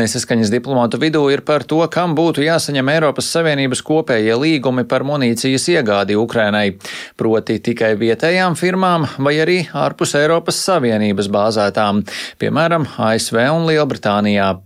Nesaskaņas 0.00 0.52
diplomātu 0.52 1.00
vidū 1.02 1.24
ir 1.32 1.44
par 1.46 1.64
to, 1.68 1.80
kam 1.92 2.14
būtu 2.18 2.44
jāsaņem 2.44 2.92
Eiropas 2.94 3.30
Savienības 3.34 3.84
kopējie 3.86 4.36
līgumi 4.40 4.86
par 4.90 5.06
munīcijas 5.08 5.68
iegādi 5.74 6.18
Ukrainai, 6.18 6.76
proti 7.20 7.60
tikai 7.70 7.94
vietējām 8.00 8.58
firmām 8.58 9.08
vai 9.18 9.36
arī 9.42 9.60
ārpus 9.72 10.16
Eiropas 10.20 10.60
Savienības 10.66 11.30
bāzētām, 11.32 12.04
piemēram, 12.42 12.88
ASV 13.10 13.46
un 13.50 13.70
Lielbritānijā. 13.70 14.56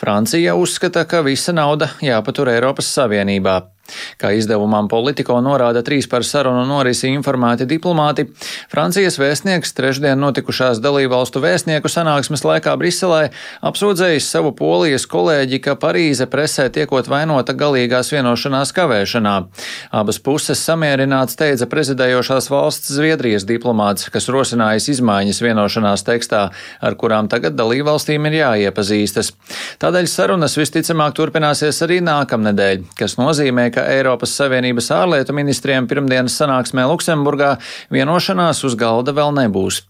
Francija 0.00 0.56
uzskata, 0.58 1.04
ka 1.08 1.22
visa 1.26 1.54
nauda 1.56 1.92
jāpatur 2.02 2.52
Eiropas 2.52 2.90
Savienībā. 2.96 3.60
Kā 4.20 4.30
izdevumam 4.36 4.86
Politico 4.88 5.34
norāda 5.42 5.82
trīs 5.84 6.06
par 6.08 6.22
sarunu 6.24 6.62
norisi 6.68 7.10
informēti 7.10 7.66
diplomāti, 7.68 8.28
Francijas 8.70 9.18
vēstnieks 9.20 9.74
trešdien 9.74 10.20
notikušās 10.22 10.78
dalībvalstu 10.82 11.42
vēstnieku 11.42 11.90
sanāksmes 11.90 12.44
laikā 12.46 12.76
Briselē 12.78 13.32
apsūdzējis 13.66 14.28
savu 14.36 14.52
polijas 14.56 15.06
kolēģi, 15.10 15.58
ka 15.64 15.74
Parīze 15.82 16.28
presē 16.30 16.68
tiekot 16.72 17.10
vainota 17.10 17.56
galīgās 17.58 18.12
vienošanās 18.14 18.72
kavēšanā. 18.76 19.34
Abas 19.98 20.22
puses 20.22 20.62
samierināts 20.62 21.36
teica 21.40 21.66
prezidējošās 21.74 22.48
valsts 22.54 22.94
Zviedrijas 22.94 23.48
diplomāts, 23.48 24.06
kas 24.14 24.30
rosinājis 24.32 24.92
izmaiņas 24.94 25.42
vienošanās 25.42 26.06
tekstā, 26.06 26.46
ar 26.80 26.98
kurām 27.00 27.28
tagad 27.32 27.58
dalībvalstīm 27.58 28.30
ir 28.30 28.40
jāiepazīstas. 28.44 29.34
Tādēļ 29.82 30.08
sarunas 30.10 30.56
visticamāk 30.58 31.16
turpināsies 31.18 31.82
arī 31.86 32.00
nākamnedēļ, 32.06 32.88
kas 32.98 33.18
nozīmē, 33.20 33.68
ka 33.74 33.86
Eiropas 33.92 34.34
Savienības 34.40 34.92
ārlietu 34.96 35.36
ministriem 35.36 35.88
pirmdienas 35.90 36.36
sanāksmē 36.40 36.88
Luksemburgā 36.90 37.56
vienošanās 37.92 38.64
uz 38.68 38.78
galda 38.78 39.14
vēl 39.16 39.34
nebūs. 39.42 39.84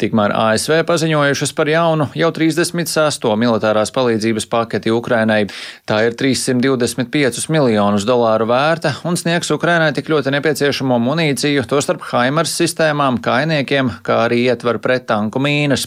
Tikmēr 0.00 0.34
ASV 0.36 0.82
paziņojušas 0.88 1.54
par 1.56 1.70
jaunu 1.70 2.08
jau 2.18 2.30
36. 2.34 3.28
militārās 3.40 3.92
palīdzības 3.94 4.48
paketi 4.50 4.92
Ukrainai. 4.94 5.44
Tā 5.88 6.00
ir 6.08 6.16
325 6.18 7.48
miljonus 7.54 8.06
dolāru 8.08 8.48
vērta 8.50 8.94
un 9.08 9.18
sniegs 9.20 9.52
Ukrainai 9.54 9.92
tik 9.96 10.10
ļoti 10.12 10.32
nepieciešamo 10.34 10.98
munīciju, 11.02 11.64
tostarp 11.70 12.04
Haimars 12.10 12.54
sistēmām, 12.60 13.20
kainiekiem, 13.24 13.90
kā 14.06 14.24
arī 14.26 14.44
ietver 14.48 14.80
prettanku 14.84 15.42
mīnas. 15.42 15.86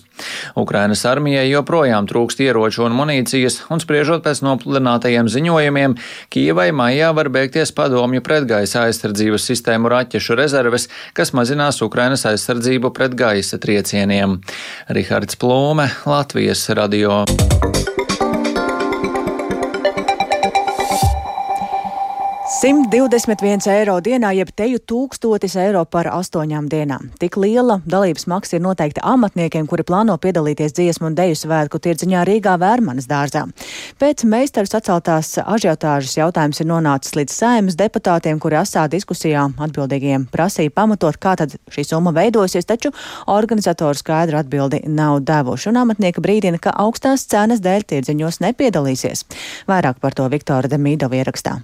Ukrainas 0.57 1.05
armijai 1.09 1.47
joprojām 1.51 2.07
trūkst 2.09 2.41
ieroču 2.45 2.85
un 2.87 2.95
munīcijas, 2.97 3.63
un 3.73 3.83
spriežot 3.83 4.25
pēc 4.25 4.43
nopludinātajiem 4.45 5.29
ziņojumiem, 5.31 5.97
Kīvai 6.33 6.69
maijā 6.75 7.11
var 7.15 7.29
beigties 7.33 7.71
padomju 7.75 8.21
pretgaisa 8.25 8.85
aizsardzības 8.87 9.45
sistēmu 9.51 9.91
raķešu 9.91 10.35
rezerves, 10.37 10.87
kas 11.17 11.33
mazinās 11.37 11.81
Ukrainas 11.85 12.25
aizsardzību 12.29 12.91
pret 12.95 13.15
gaisa 13.17 13.59
triecieniem. 13.67 14.39
Rihards 14.95 15.35
Plūme, 15.39 15.89
Latvijas 16.07 16.69
radio. 16.69 17.25
121 22.57 23.67
eiro 23.69 23.99
dienā, 24.01 24.31
jeb 24.33 24.49
teju 24.57 24.79
tūkstotis 24.89 25.53
eiro 25.61 25.83
par 25.85 26.07
astoņām 26.09 26.65
dienām. 26.71 27.11
Tik 27.21 27.35
liela 27.37 27.75
dalības 27.85 28.25
maksa 28.31 28.55
ir 28.57 28.63
noteikta 28.65 29.03
amatniekiem, 29.05 29.67
kuri 29.69 29.85
plāno 29.85 30.15
piedalīties 30.17 30.73
dziesmu 30.73 31.11
un 31.11 31.17
deju 31.19 31.37
svētku 31.37 31.77
tirdziņā 31.85 32.23
Rīgā 32.25 32.55
Vērmanas 32.57 33.05
dārzā. 33.11 33.43
Pēc 34.01 34.25
meistaru 34.25 34.71
saceltās 34.71 35.35
ažiotāžas 35.43 36.17
jautājums 36.17 36.63
ir 36.63 36.69
nonācis 36.71 37.13
līdz 37.19 37.37
saimas 37.37 37.77
deputātiem, 37.77 38.41
kuri 38.41 38.57
asā 38.63 38.87
diskusijā 38.89 39.45
atbildīgiem 39.67 40.25
prasīja 40.33 40.73
pamatot, 40.73 41.21
kā 41.21 41.37
tad 41.37 41.53
šī 41.69 41.85
summa 41.91 42.15
veidosies, 42.17 42.65
taču 42.65 42.89
organizatori 43.37 44.01
skaidru 44.01 44.41
atbildi 44.41 44.81
nav 44.89 45.21
devuši, 45.29 45.69
un 45.69 45.83
amatnieka 45.85 46.25
brīdina, 46.25 46.57
ka 46.57 46.73
augstās 46.73 47.29
cenas 47.29 47.61
dēļ 47.61 47.89
tirdziņos 47.93 48.41
nepiedalīsies. 48.49 49.27
Vairāk 49.69 50.01
par 50.01 50.17
to 50.17 50.25
Viktora 50.33 50.73
Demīdova 50.73 51.21
ierakstā. 51.21 51.59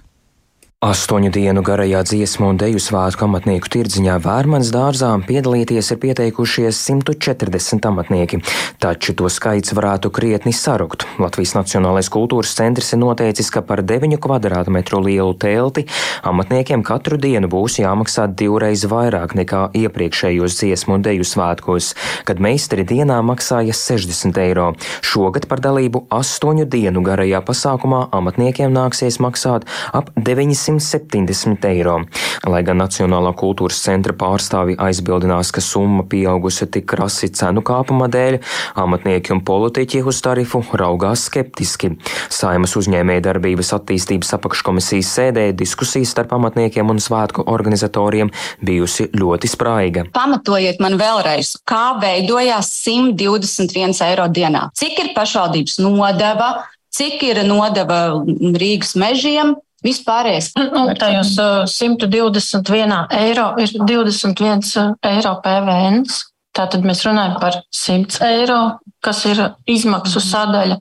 Astoņu 0.84 1.30
dienu 1.32 1.62
garajā 1.64 2.02
dziesmu 2.04 2.50
un 2.52 2.58
deju 2.60 2.76
svētku 2.82 3.24
amatnieku 3.24 3.70
tirdziņā 3.72 4.18
Vērmanas 4.20 4.68
dārzā 4.68 5.14
piedalīties 5.24 5.86
ir 5.94 5.98
pieteikušies 6.02 6.76
140 6.90 7.86
amatnieki, 7.88 8.42
taču 8.84 9.14
to 9.16 9.30
skaits 9.32 9.72
varētu 9.72 10.10
krietni 10.12 10.52
sarukt. 10.52 11.06
Latvijas 11.16 11.54
Nacionālais 11.56 12.10
kultūras 12.12 12.52
centrs 12.58 12.92
ir 12.92 13.00
noteicis, 13.00 13.48
ka 13.54 13.62
par 13.64 13.80
9 13.80 14.18
kvadrātmetru 14.20 15.00
lielu 15.06 15.32
telti 15.40 15.86
amatniekiem 16.20 16.84
katru 16.84 17.16
dienu 17.16 17.48
būs 17.48 17.78
jāmaksā 17.80 18.26
divreiz 18.36 18.84
vairāk 18.84 19.32
nekā 19.40 19.62
iepriekšējos 19.80 20.58
dziesmu 20.60 20.98
un 20.98 21.08
deju 21.08 21.24
svētkos, 21.24 21.94
kad 22.28 22.44
meistari 22.44 22.84
dienā 22.84 23.22
maksāja 23.24 23.72
60 23.72 24.42
eiro. 24.44 24.68
Šogad 25.00 25.48
par 25.48 25.64
dalību 25.64 26.04
astoņu 26.12 26.68
dienu 26.68 27.00
garajā 27.08 27.40
pasākumā 27.40 28.04
amatniekiem 28.20 28.76
nāksies 28.76 29.16
maksāt 29.24 29.64
ap 29.96 30.12
900 30.20 30.73
170 30.80 31.68
eiro. 31.70 32.00
Lai 32.48 32.62
gan 32.66 32.80
Nacionālā 32.82 33.34
kultūras 33.38 33.80
centra 33.84 34.14
pārstāvi 34.16 34.76
aizbildinās, 34.80 35.52
ka 35.54 35.62
summa 35.64 36.04
pieaugusi 36.08 36.68
tik 36.70 36.88
krasi 36.90 37.30
cenu 37.34 37.62
kāpuma 37.64 38.08
dēļ, 38.12 38.38
amatnieki 38.80 39.34
un 39.34 39.42
politiķi 39.46 40.02
uz 40.04 40.20
tarifu 40.24 40.62
raugās 40.74 41.26
skeptiski. 41.28 41.94
Saimas 42.32 42.76
uzņēmēja 42.78 43.26
darbības 43.28 43.72
attīstības 43.78 44.34
apakškomisijas 44.38 45.12
sēdē 45.18 45.46
diskusijas 45.56 46.12
starp 46.14 46.34
amatniekiem 46.36 46.90
un 46.90 47.00
svētku 47.02 47.46
organizatoriem 47.50 48.32
bijusi 48.64 49.08
ļoti 49.14 49.50
spraiga. 49.50 50.06
Pamatojiet 50.14 50.82
man 50.84 50.98
vēlreiz, 51.00 51.54
kā 51.68 51.96
veidojās 52.02 52.70
121 52.84 54.00
eiro 54.08 54.28
dienā. 54.28 54.68
Cik 54.76 55.00
ir 55.04 55.12
pašvaldības 55.16 55.78
nodeva, 55.82 56.50
cik 56.94 57.22
ir 57.26 57.42
nodeva 57.48 58.00
Rīgas 58.24 58.94
mežiem, 59.00 59.54
Vispārējais. 59.84 60.52
Nu, 60.56 60.86
tajos 60.98 61.34
uh, 61.40 61.64
121 61.68 62.94
eiro 63.18 63.50
ir 63.60 63.74
21 63.76 64.70
uh, 64.80 64.94
eiro 65.04 65.34
PVN. 65.44 66.06
Tātad 66.54 66.84
mēs 66.86 67.00
runājam 67.02 67.34
par 67.42 67.56
100 67.74 68.20
eiro, 68.28 68.58
kas 69.02 69.24
ir 69.26 69.40
izmaksu 69.68 70.22
sadaļa. 70.22 70.78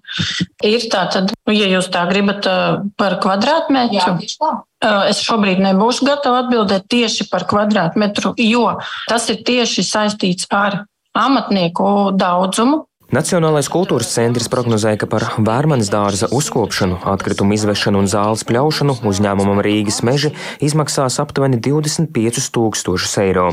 Ir 0.69 0.85
tātad, 0.93 1.33
ja 1.49 1.69
jūs 1.71 1.89
tā 1.93 2.05
gribat 2.11 2.47
uh, 2.47 2.83
par 2.99 3.17
kvadrātmetru, 3.23 3.97
Jā, 3.97 4.51
uh, 4.53 5.01
es 5.09 5.23
šobrīd 5.25 5.63
nebūšu 5.65 6.07
gatava 6.07 6.43
atbildēt 6.45 6.85
tieši 6.93 7.27
par 7.31 7.47
kvadrātmetru, 7.49 8.35
jo 8.37 8.67
tas 9.09 9.27
ir 9.33 9.41
tieši 9.43 9.85
saistīts 9.89 10.47
ar 10.53 10.83
amatnieku 11.17 12.13
daudzumu, 12.17 12.83
Nacionālais 13.13 13.67
kultūras 13.69 14.07
centrs 14.09 14.47
prognozēja, 14.49 14.97
ka 15.03 15.07
par 15.11 15.23
Vērmanas 15.37 15.91
dārza 15.93 16.25
uzkopšanu, 16.33 16.95
atkritumu 17.11 17.53
izvešanu 17.53 17.99
un 18.01 18.07
zāles 18.09 18.41
pļaušanu 18.49 18.95
uzņēmumam 19.05 19.59
Rīgas 19.61 19.99
meži 20.01 20.31
izmaksās 20.65 21.19
aptuveni 21.21 21.59
25 21.61 22.47
tūkstošus 22.55 23.13
eiro. 23.21 23.51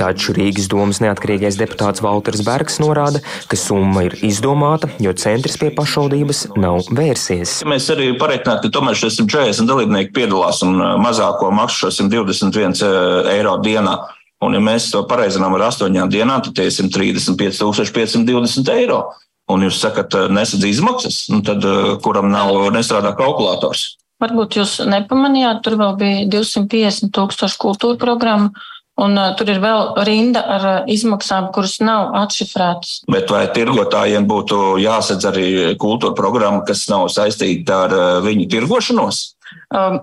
Taču 0.00 0.32
Rīgas 0.38 0.70
domas 0.72 1.02
neatkarīgais 1.04 1.60
deputāts 1.60 2.00
Valters 2.00 2.40
Bergs 2.46 2.80
norāda, 2.80 3.20
ka 3.52 3.60
summa 3.60 4.06
ir 4.08 4.16
izdomāta, 4.24 4.88
jo 4.96 5.12
centrs 5.12 5.60
pie 5.60 5.68
pašvaldības 5.76 6.46
nav 6.56 6.88
vērsies. 6.88 7.58
Mēs 7.68 7.90
arī 7.92 8.14
pareiķināt, 8.16 8.64
ka 8.64 8.72
tomēr 8.72 8.96
šie 8.96 9.12
140 9.18 9.68
dalībnieki 9.68 10.16
piedalās 10.16 10.64
un 10.64 10.80
mazāko 11.04 11.52
maksu 11.52 11.84
šo 11.84 11.94
121 12.00 13.28
eiro 13.36 13.58
dienā. 13.60 14.00
Un, 14.42 14.56
ja 14.56 14.62
mēs 14.62 14.90
to 14.90 15.04
pareizinām 15.06 15.54
ar 15.54 15.68
astoņām 15.68 16.10
dienām, 16.10 16.42
tad 16.42 16.56
tie 16.58 16.66
ir 16.66 16.74
135,520 16.74 18.72
eiro. 18.74 19.04
un 19.52 19.62
jūs 19.66 19.80
sakat, 19.82 20.14
nesadz 20.32 20.64
izmaksas, 20.64 21.26
nu 21.28 21.42
tad 21.44 21.64
kuram 22.02 22.30
nav 22.32 22.54
nestrādā 22.72 23.10
kalkulators? 23.18 23.98
Varbūt 24.22 24.56
jūs 24.60 24.76
nepamanījāt, 24.86 25.64
tur 25.66 25.76
vēl 25.80 25.96
bija 25.98 26.28
250 26.30 27.10
tūkstoši 27.14 27.58
kultūra 27.58 27.98
programmu. 28.00 28.52
Un 29.00 29.16
uh, 29.16 29.30
tur 29.38 29.48
ir 29.48 29.56
vēl 29.62 29.94
rinda 30.04 30.42
ar 30.54 30.64
uh, 30.68 30.90
izmaksām, 30.92 31.48
kuras 31.54 31.78
nav 31.80 32.10
atšifrētas. 32.20 33.06
Bet 33.10 33.30
vai 33.32 33.46
tirgotājiem 33.56 34.26
būtu 34.28 34.58
jāsadz 34.82 35.24
arī 35.30 35.46
kultūra 35.80 36.12
programma, 36.18 36.60
kas 36.68 36.84
nav 36.92 37.06
saistīta 37.14 37.86
ar 37.86 37.94
uh, 37.96 38.10
viņu 38.26 38.50
tirgošanos? 38.52 39.22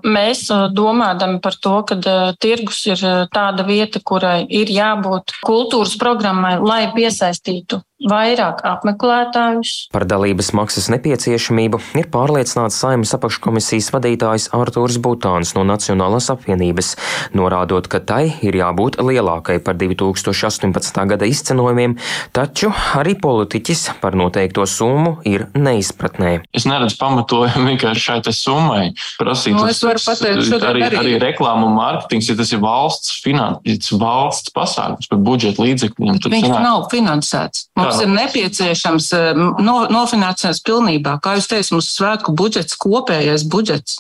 Mēs 0.04 0.48
domājam 0.76 1.38
par 1.44 1.58
to, 1.62 1.76
ka 1.90 2.00
tirgus 2.42 2.82
ir 2.90 3.04
tāda 3.34 3.66
vieta, 3.68 4.02
kurai 4.02 4.42
ir 4.46 4.72
jābūt 4.74 5.40
kultūras 5.46 5.98
programmai, 6.02 6.58
lai 6.64 6.88
piesaistītu 6.96 7.84
vairāk 8.08 8.62
apmeklētājus. 8.64 9.90
Par 9.92 10.06
dalības 10.08 10.54
maksas 10.56 10.88
nepieciešamību 10.94 11.82
ir 12.00 12.08
pārliecināts 12.12 12.78
saimnes 12.80 13.12
apakškomisijas 13.18 13.90
vadītājs 13.92 14.48
Artūrs 14.56 15.00
Butāns 15.04 15.52
no 15.58 15.66
Nacionālās 15.68 16.30
apvienības, 16.32 16.94
norādot, 17.36 17.90
ka 17.92 18.00
tai 18.00 18.22
ir 18.46 18.56
jābūt 18.56 19.02
lielākai 19.04 19.60
par 19.64 19.76
2018. 19.82 21.02
gada 21.12 21.28
izcenojumiem, 21.28 21.98
taču 22.36 22.72
arī 22.96 23.18
politiķis 23.20 23.86
par 24.00 24.16
noteikto 24.20 24.64
summu 24.64 25.18
ir 25.28 25.50
neizpratnē. 25.60 26.38
Es 26.56 26.68
neredzu 26.70 26.96
pamatojumu 27.02 27.74
vienkārši 27.74 28.06
šai 28.08 28.36
summai. 28.36 28.86
Prasīt, 29.20 29.59
no, 29.60 29.68
es 29.70 29.84
varu 29.84 30.02
pateikt, 30.02 30.50
arī, 30.56 30.84
arī, 30.88 30.98
arī 31.02 31.14
reklāmu 31.22 31.68
un 31.70 31.78
mārketings, 31.78 32.32
ja 32.32 32.38
tas 32.40 32.54
ir 32.56 32.64
valsts, 32.64 33.20
finans, 33.24 33.92
valsts 34.00 34.56
pasākums 34.56 35.12
par 35.12 35.22
budžeta 35.28 35.66
līdzekļiem. 35.66 36.20
Viņš 36.26 36.48
sanāk... 36.48 36.66
nav 36.66 36.88
finansēts. 36.94 37.68
Mums 37.78 37.90
Mums 37.90 38.06
ir 38.06 38.12
nepieciešams 38.14 39.08
eh, 39.18 39.40
no, 39.66 39.78
nofinansēts 39.92 40.62
pilnībā. 40.68 41.18
Kā 41.24 41.36
jūs 41.38 41.50
teicat, 41.50 41.74
mums 41.76 41.90
svētku 41.96 42.34
budžets, 42.38 42.78
kopējais 42.80 43.46
budžets 43.50 44.00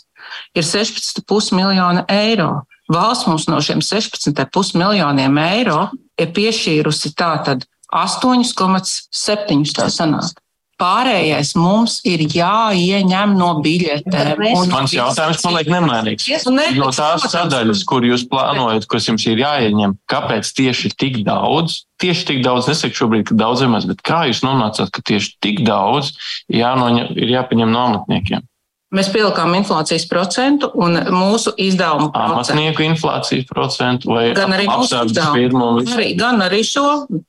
ir 0.53 0.65
16,5 0.65 1.55
miljoni 1.57 2.05
eiro. 2.13 2.63
Valsts 2.89 3.27
mums 3.29 3.47
no 3.49 3.59
šiem 3.61 3.81
16,5 3.85 4.77
miljoniem 4.79 5.37
eiro 5.41 5.89
ir 6.19 6.31
piešķīrusi 6.35 7.13
tātad 7.17 7.65
8,7 7.93 9.75
tā 9.75 9.89
sanāk. 9.93 10.37
Pārējais 10.79 11.49
mums 11.59 11.97
ir 12.07 12.21
jāieņem 12.31 13.33
no 13.35 13.49
biļetēm. 13.63 14.43
Mans 14.71 14.93
jautājums 14.95 15.43
paliek 15.43 15.71
nemainīgs. 15.73 16.29
No 16.77 16.91
tās 16.95 17.25
sadaļas, 17.33 17.83
kur 17.89 18.07
jūs 18.07 18.23
plānojat, 18.31 18.87
kas 18.87 19.09
jums 19.09 19.25
ir 19.27 19.43
jāieņem, 19.43 19.97
kāpēc 20.11 20.53
tieši 20.55 20.93
tik 20.95 21.21
daudz? 21.27 21.81
Tieši 21.99 22.29
tik 22.29 22.39
daudz, 22.45 22.69
nesaku 22.71 22.95
šobrīd, 22.95 23.25
ka 23.27 23.35
daudz 23.35 23.65
maz, 23.67 23.89
bet 23.89 23.99
kā 24.07 24.21
jūs 24.29 24.39
nonācāt, 24.45 24.87
ka 24.95 25.03
tieši 25.03 25.35
tik 25.43 25.65
daudz 25.67 26.13
jānoņem, 26.47 27.11
ir 27.19 27.35
jāpaņem 27.35 27.75
no 27.75 27.83
amatniekiem? 27.89 28.47
Mēs 28.89 29.11
pielikām 29.13 29.51
inflācijas 29.53 30.07
procentu 30.09 30.71
un 30.81 30.97
mūsu 31.13 31.51
izdevumu 31.61 32.07
procentu. 32.09 32.55
Amatnieku 32.55 32.85
inflācijas 32.87 33.45
procentu 33.45 34.09
vai 34.09 34.23
gan 34.33 34.55
arī 34.55 34.65
apsardzes 34.73 35.29
firmu. 35.35 35.67
Arī, 35.93 36.07
gan 36.17 36.41
arī 36.41 36.63
šo 36.65 36.85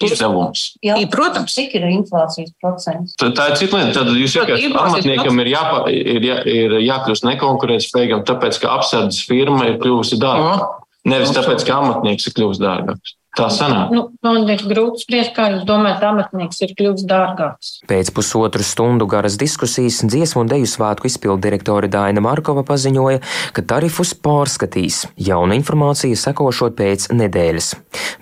izdevums. 0.08 0.62
Jā, 0.80 0.96
protams. 1.12 1.52
Cik 1.58 1.76
ir 1.76 1.84
inflācijas 1.90 2.54
procents? 2.64 3.12
Tā, 3.20 3.28
tā 3.36 3.50
ir 3.52 3.60
cita 3.60 3.76
lieta. 3.76 3.92
Tad 3.98 4.08
jūs 4.16 4.38
ka 4.40 4.56
amatniekam 4.86 5.44
ir, 5.44 5.52
jāpa, 5.52 5.84
ir, 5.92 6.24
jā, 6.30 6.40
ir 6.48 6.78
jākļūst 6.80 7.28
nekonkurētspējīgam, 7.28 8.24
tāpēc, 8.32 8.62
ka 8.64 8.72
apsardzes 8.78 9.28
firma 9.28 9.68
ir 9.68 9.76
kļuvusi 9.84 10.16
dārgāka. 10.22 10.72
Nevis 11.12 11.36
tāpēc, 11.36 11.68
ka 11.68 11.76
amatnieks 11.82 12.28
ir 12.28 12.40
kļuvis 12.40 12.64
dārgāks. 12.64 13.19
Tā 13.38 13.46
sanāk. 13.54 13.92
Nu, 13.94 14.02
man 14.26 14.48
ir 14.50 14.62
grūti 14.66 15.04
spriest, 15.04 15.30
kā 15.36 15.46
jūs 15.52 15.62
domājat, 15.68 16.02
amatnieks 16.08 16.58
ir 16.66 16.74
kļuvis 16.74 17.06
dārgāks. 17.06 17.70
Pēc 17.90 18.10
pusotru 18.16 18.66
stundu 18.66 19.06
garas 19.10 19.38
diskusijas 19.38 20.00
dziesmu 20.02 20.42
un 20.42 20.50
deju 20.50 20.66
svētku 20.66 21.06
izpildu 21.06 21.38
direktore 21.46 21.90
Daina 21.92 22.24
Markova 22.24 22.66
paziņoja, 22.66 23.22
ka 23.54 23.66
tarifus 23.74 24.16
pārskatīs. 24.18 25.04
Jauna 25.14 25.54
informācija 25.60 26.18
sekošot 26.18 26.74
pēc 26.82 27.10
nedēļas. 27.14 27.72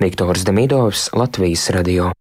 Viktors 0.04 0.44
Demidovs, 0.44 1.08
Latvijas 1.16 1.70
radio. 1.72 2.12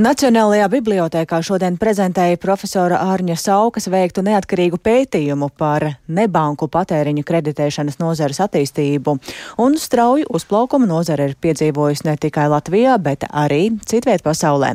Nacionālajā 0.00 0.64
bibliotēkā 0.72 1.42
šodien 1.44 1.74
prezentēja 1.76 2.38
profesora 2.40 3.02
Ārņa 3.12 3.34
Saukas 3.36 3.84
veiktu 3.92 4.22
neatkarīgu 4.24 4.78
pētījumu 4.80 5.50
par 5.60 5.84
nebanku 6.08 6.70
patēriņu 6.72 7.20
kreditēšanas 7.28 7.98
nozares 8.00 8.40
attīstību, 8.40 9.12
un 9.60 9.76
strauju 9.76 10.30
uzplaukumu 10.32 10.88
nozare 10.88 11.26
ir 11.28 11.34
piedzīvojusi 11.44 12.06
ne 12.06 12.14
tikai 12.22 12.46
Latvijā, 12.48 12.94
bet 12.96 13.26
arī 13.28 13.74
citviet 13.90 14.24
pasaulē. 14.24 14.70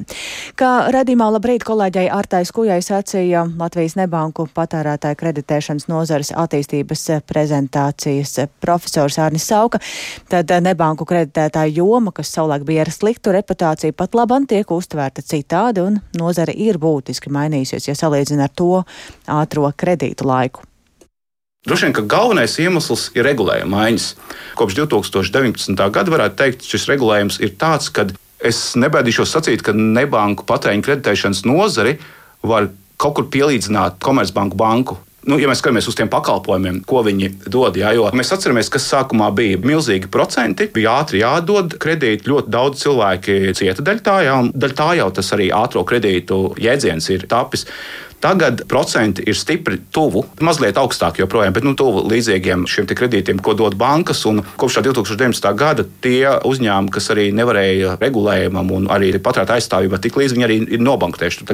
Kā 0.62 0.70
redzīmā 0.94 1.32
labrīt 1.34 1.66
kolēģei 1.66 2.06
Artais 2.14 2.54
Kujai 2.54 2.78
sacīja 2.86 3.48
Latvijas 3.58 3.98
nebanku 3.98 4.46
patērētāju 4.54 5.20
kreditēšanas 5.24 5.90
nozares 5.90 6.36
attīstības 6.38 7.08
prezentācijas 7.26 8.44
profesors 8.62 9.18
Ārnis 9.26 9.50
Sauka, 9.50 9.82
tad 10.30 10.54
nebanku 10.70 11.10
kreditētāju 11.10 11.80
joma, 11.82 12.14
kas 12.14 12.30
savulaik 12.38 12.70
bija 12.70 12.86
ar 12.86 12.94
sliktu 12.94 13.34
reputāciju, 13.34 13.98
pat 13.98 14.22
labam 14.22 14.46
tiek 14.46 14.70
uztvērta 14.70 15.15
vērtēta 15.16 15.24
citādi, 15.24 15.82
un 15.82 16.00
nozare 16.18 16.54
ir 16.54 16.78
būtiski 16.78 17.32
mainījusies, 17.32 17.88
ja 17.88 17.96
salīdzina 17.96 18.48
ar 18.48 18.52
to 18.54 18.84
ātro 19.28 19.72
kredītu 19.76 20.26
laiku. 20.26 20.64
Droši 21.66 21.88
vien, 21.88 21.94
ka 21.94 22.04
galvenais 22.06 22.60
iemesls 22.60 23.12
ir 23.16 23.26
regulējuma 23.26 23.76
maiņas. 23.76 24.16
Kopš 24.56 24.76
2019. 24.76 25.90
gada 25.92 26.12
varētu 26.12 26.36
teikt, 26.38 26.62
šis 26.64 26.88
regulējums 26.92 27.40
ir 27.42 27.56
tāds, 27.58 27.90
ka 27.90 28.06
es 28.40 28.76
nebaidīšos 28.76 29.34
sacīt, 29.34 29.64
ka 29.64 29.74
nebanku 29.74 30.46
patēriņa 30.46 30.86
kreditēšanas 30.86 31.46
nozari 31.46 31.98
var 32.44 32.70
kaut 32.98 33.16
kur 33.18 33.26
pielīdzināt 33.34 33.98
Komercbanku 34.00 34.56
banku 34.56 35.00
nu, 35.30 35.40
ja 35.42 35.50
mēs 35.50 35.62
skatāmies 35.64 35.90
uz 35.90 35.98
tiem 35.98 36.10
pakalpojumiem, 36.12 36.82
ko 36.88 37.02
viņi 37.06 37.32
dod, 37.52 37.78
jā, 37.80 37.92
jo 37.98 38.08
mēs 38.16 38.34
atceramies, 38.36 38.72
kas 38.74 38.88
sākumā 38.92 39.32
bija 39.36 39.60
milzīgi 39.64 40.10
procenti, 40.12 40.70
bija 40.74 41.00
ātri 41.02 41.22
jādod 41.24 41.78
kredīti, 41.82 42.30
ļoti 42.32 42.54
daudz 42.54 42.84
cilvēki 42.86 43.56
cieta 43.58 43.86
daļā 43.86 44.06
tā, 44.06 44.18
jā, 44.28 44.40
un 44.44 44.52
daļā 44.54 44.80
tā 44.80 44.90
jau 45.02 45.12
tas 45.20 45.32
arī 45.38 45.52
ātrā 45.56 45.86
kredītu 45.88 46.42
jēdziens 46.62 47.12
ir 47.14 47.30
tapis. 47.32 47.66
Tagad 48.26 48.64
procenti 48.68 49.22
ir 49.30 49.36
stipri 49.38 49.78
tuvu, 49.94 50.24
mazliet 50.42 50.80
augstāk 50.82 51.20
joprojām, 51.20 51.54
bet 51.54 51.66
nu, 51.68 51.76
tuvu 51.78 52.06
līdzīgiem 52.10 52.64
šiem 52.66 52.88
kredītiem, 52.90 53.38
ko 53.44 53.54
dod 53.54 53.76
bankas. 53.78 54.24
Kopš 54.58 54.80
2019. 54.88 55.46
gada 55.54 55.86
tie 56.02 56.32
uzņēmumi, 56.48 56.94
kas 56.96 57.12
arī 57.14 57.28
nevarēja 57.38 57.98
regulējumam 58.02 58.72
un 58.74 58.88
arī 58.90 59.12
patērētāju 59.20 59.62
aizstāvībā 59.62 60.00
tik 60.02 60.18
līdz 60.18 60.34
viņi 60.34 60.48
arī 60.48 60.58
ir 60.78 60.82
nobanktējuši. 60.82 61.46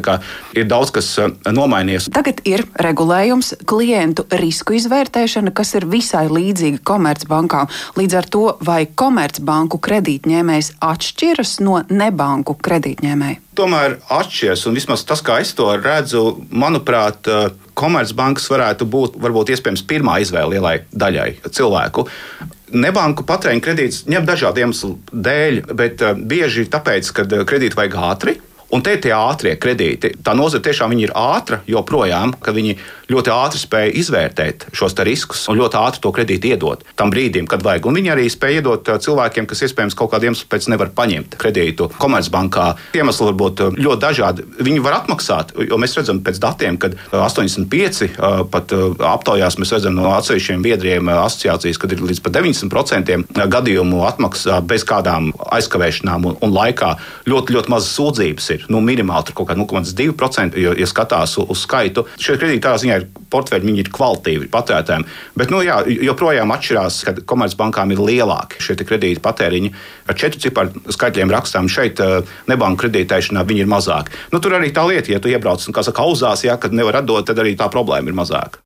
Ir 0.62 0.70
daudz 0.72 0.94
kas 0.96 1.10
eh, 1.20 1.34
nomainījies. 1.52 2.08
Tagad 2.16 2.40
ir 2.48 2.64
regulējums, 2.80 3.52
klientu 3.68 4.26
risku 4.42 4.76
izvērtēšana, 4.80 5.54
kas 5.56 5.76
ir 5.80 5.88
visai 5.92 6.28
līdzīga 6.32 6.82
komercbankām. 6.88 7.70
Līdz 8.00 8.18
ar 8.20 8.32
to, 8.34 8.44
vai 8.66 8.84
komercbanku 8.88 9.82
kredītņēmējs 9.84 10.76
atšķiras 10.92 11.60
no 11.66 11.82
nebanku 11.90 12.58
kredītņēmēja? 12.62 13.42
tomēr 13.58 13.98
atšķiras. 14.12 14.66
Un 14.70 14.78
vismaz 14.80 15.04
tas, 15.08 15.22
kā 15.26 15.40
es 15.44 15.54
to 15.58 15.70
redzu, 15.78 16.42
manuprāt, 16.50 17.28
eh, 17.28 17.52
Komercbankas 17.82 18.50
varētu 18.52 18.86
būt 18.86 19.16
varbūt 19.18 19.54
iespējams 19.54 19.86
pirmā 19.88 20.20
izvēle 20.22 20.58
lielai 20.58 20.76
daļai 20.92 21.30
cilvēku. 21.50 22.06
Nebanku 22.72 23.24
patēriņa 23.28 23.64
kredītus 23.64 24.04
ņem 24.12 24.28
dažādu 24.28 24.62
iemeslu 24.62 24.98
dēļ, 25.12 25.62
bet 25.74 26.02
eh, 26.02 26.14
bieži 26.14 26.68
tāpēc, 26.68 27.12
ka 27.16 27.24
eh, 27.24 27.46
kredīti 27.46 27.80
vajag 27.80 27.96
ātri. 28.12 28.38
Un 28.72 28.84
te 28.86 28.96
ir 28.96 29.04
tie 29.04 29.14
ātrie 29.16 29.56
kredīti. 29.60 30.14
Tā 30.24 30.36
nozara 30.38 30.64
tiešām 30.64 30.96
ir 31.00 31.14
ātra 31.18 31.62
joprojām, 31.70 32.36
ka 32.42 32.54
viņi 32.56 32.78
ļoti 33.12 33.34
ātri 33.34 33.60
spēja 33.62 33.94
izvērtēt 34.02 34.70
šos 34.76 34.96
riskus 35.06 35.48
un 35.52 35.60
ļoti 35.60 35.80
ātri 35.80 36.04
to 36.04 36.12
kredītu 36.16 36.52
iedot 36.54 36.86
tam 36.96 37.12
brīdim, 37.12 37.48
kad 37.50 37.64
vajag. 37.66 37.88
Un 37.90 37.98
viņi 38.00 38.14
arī 38.14 38.28
spēja 38.32 38.62
iedot 38.62 38.88
uh, 38.90 39.00
cilvēkiem, 39.02 39.48
kas 39.50 39.66
iespējams 39.68 39.98
kaut 39.98 40.12
kādiem 40.14 40.32
iemesliem 40.32 40.52
pēc 40.52 40.68
nevar 40.72 40.92
paņemt 40.96 41.36
kredītu 41.42 41.90
Komercbankā. 42.00 42.68
Iemesli 42.98 43.28
var 43.28 43.38
būt 43.40 43.64
uh, 43.66 43.76
ļoti 43.76 44.02
dažādi. 44.02 44.46
Viņi 44.62 44.84
var 44.84 45.00
atmaksāt, 45.02 45.54
jo 45.68 45.80
mēs 45.82 45.96
redzam 45.98 46.22
pēc 46.24 46.40
datiem, 46.42 46.80
ka 46.82 46.92
85 47.12 48.02
uh, 48.08 48.42
pat 48.52 48.72
aptaujās 48.72 49.58
mēs 49.60 49.74
redzam 49.76 49.98
no 49.98 50.12
atsevišķiem 50.16 50.64
biedriem 50.66 51.12
asociācijas, 51.14 51.80
kad 51.82 51.92
ir 51.96 52.04
līdz 52.06 52.24
pat 52.24 52.38
90% 52.40 53.20
gadījumu 53.52 54.04
atmaksā 54.08 54.62
bez 54.68 54.86
kādām 54.88 55.32
aizkavēšanām 55.52 56.32
un, 56.34 56.52
laikā. 56.52 56.94
Ļoti, 57.30 57.58
ļoti 57.58 57.72
maz 57.72 57.90
sūdzības 57.92 58.50
ir. 58.56 58.61
Nu, 58.70 58.82
minimāli 58.86 59.30
tur 59.30 59.38
kaut 59.40 59.50
kāda 59.50 59.64
0,2%, 59.64 60.58
jo, 60.62 60.74
ja 60.78 60.88
skatās 60.90 61.38
uz, 61.42 61.64
skaitu. 61.64 62.06
Šie 62.22 62.38
kredīti 62.38 62.64
tādā 62.66 62.82
ziņā 62.84 63.00
ir 63.02 63.08
portfeļi, 63.34 63.68
viņi 63.68 63.84
ir 63.86 63.92
kvalitīvi 63.94 64.50
patērētājiem. 64.54 65.06
Bet 65.40 65.54
nu, 65.54 65.62
jā, 65.66 65.82
joprojām 66.10 66.54
atšķirās, 66.56 67.02
kad 67.08 67.22
komercbankām 67.30 67.94
ir 67.96 68.04
lielāki 68.04 68.62
šie 68.64 68.78
kredīti 68.82 69.24
patēriņi. 69.24 69.74
Ar 70.12 70.18
četru 70.18 70.42
ciparu 70.46 70.94
skaitļiem 70.94 71.32
rakstām 71.34 71.70
šeit, 71.72 72.02
eh, 72.02 72.34
nebanku 72.52 72.86
kredītēšanā, 72.86 73.46
viņi 73.48 73.66
ir 73.66 73.72
mazāki. 73.72 74.18
Nu, 74.34 74.40
tur 74.40 74.58
arī 74.58 74.74
tā 74.74 74.88
lieta, 74.88 75.12
ja 75.12 75.20
tu 75.20 75.32
iebrauc 75.32 75.64
un, 75.68 75.74
kā 75.74 75.84
saka, 75.84 76.04
auzās, 76.04 76.44
ja, 76.44 76.58
nevar 76.72 77.02
atdot, 77.02 77.26
tad 77.26 77.38
arī 77.38 77.56
tā 77.56 77.70
problēma 77.72 78.08
ir 78.08 78.18
mazāka. 78.18 78.62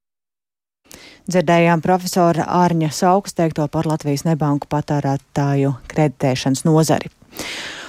Dzirdējām 1.26 1.82
profesora 1.82 2.44
Ārņa 2.54 2.92
Saukas 2.94 3.34
teikto 3.34 3.66
par 3.74 3.88
Latvijas 3.90 4.28
nebanku 4.28 4.70
patērētāju 4.70 5.72
kreditēšanas 5.90 6.62
nozari. 6.68 7.10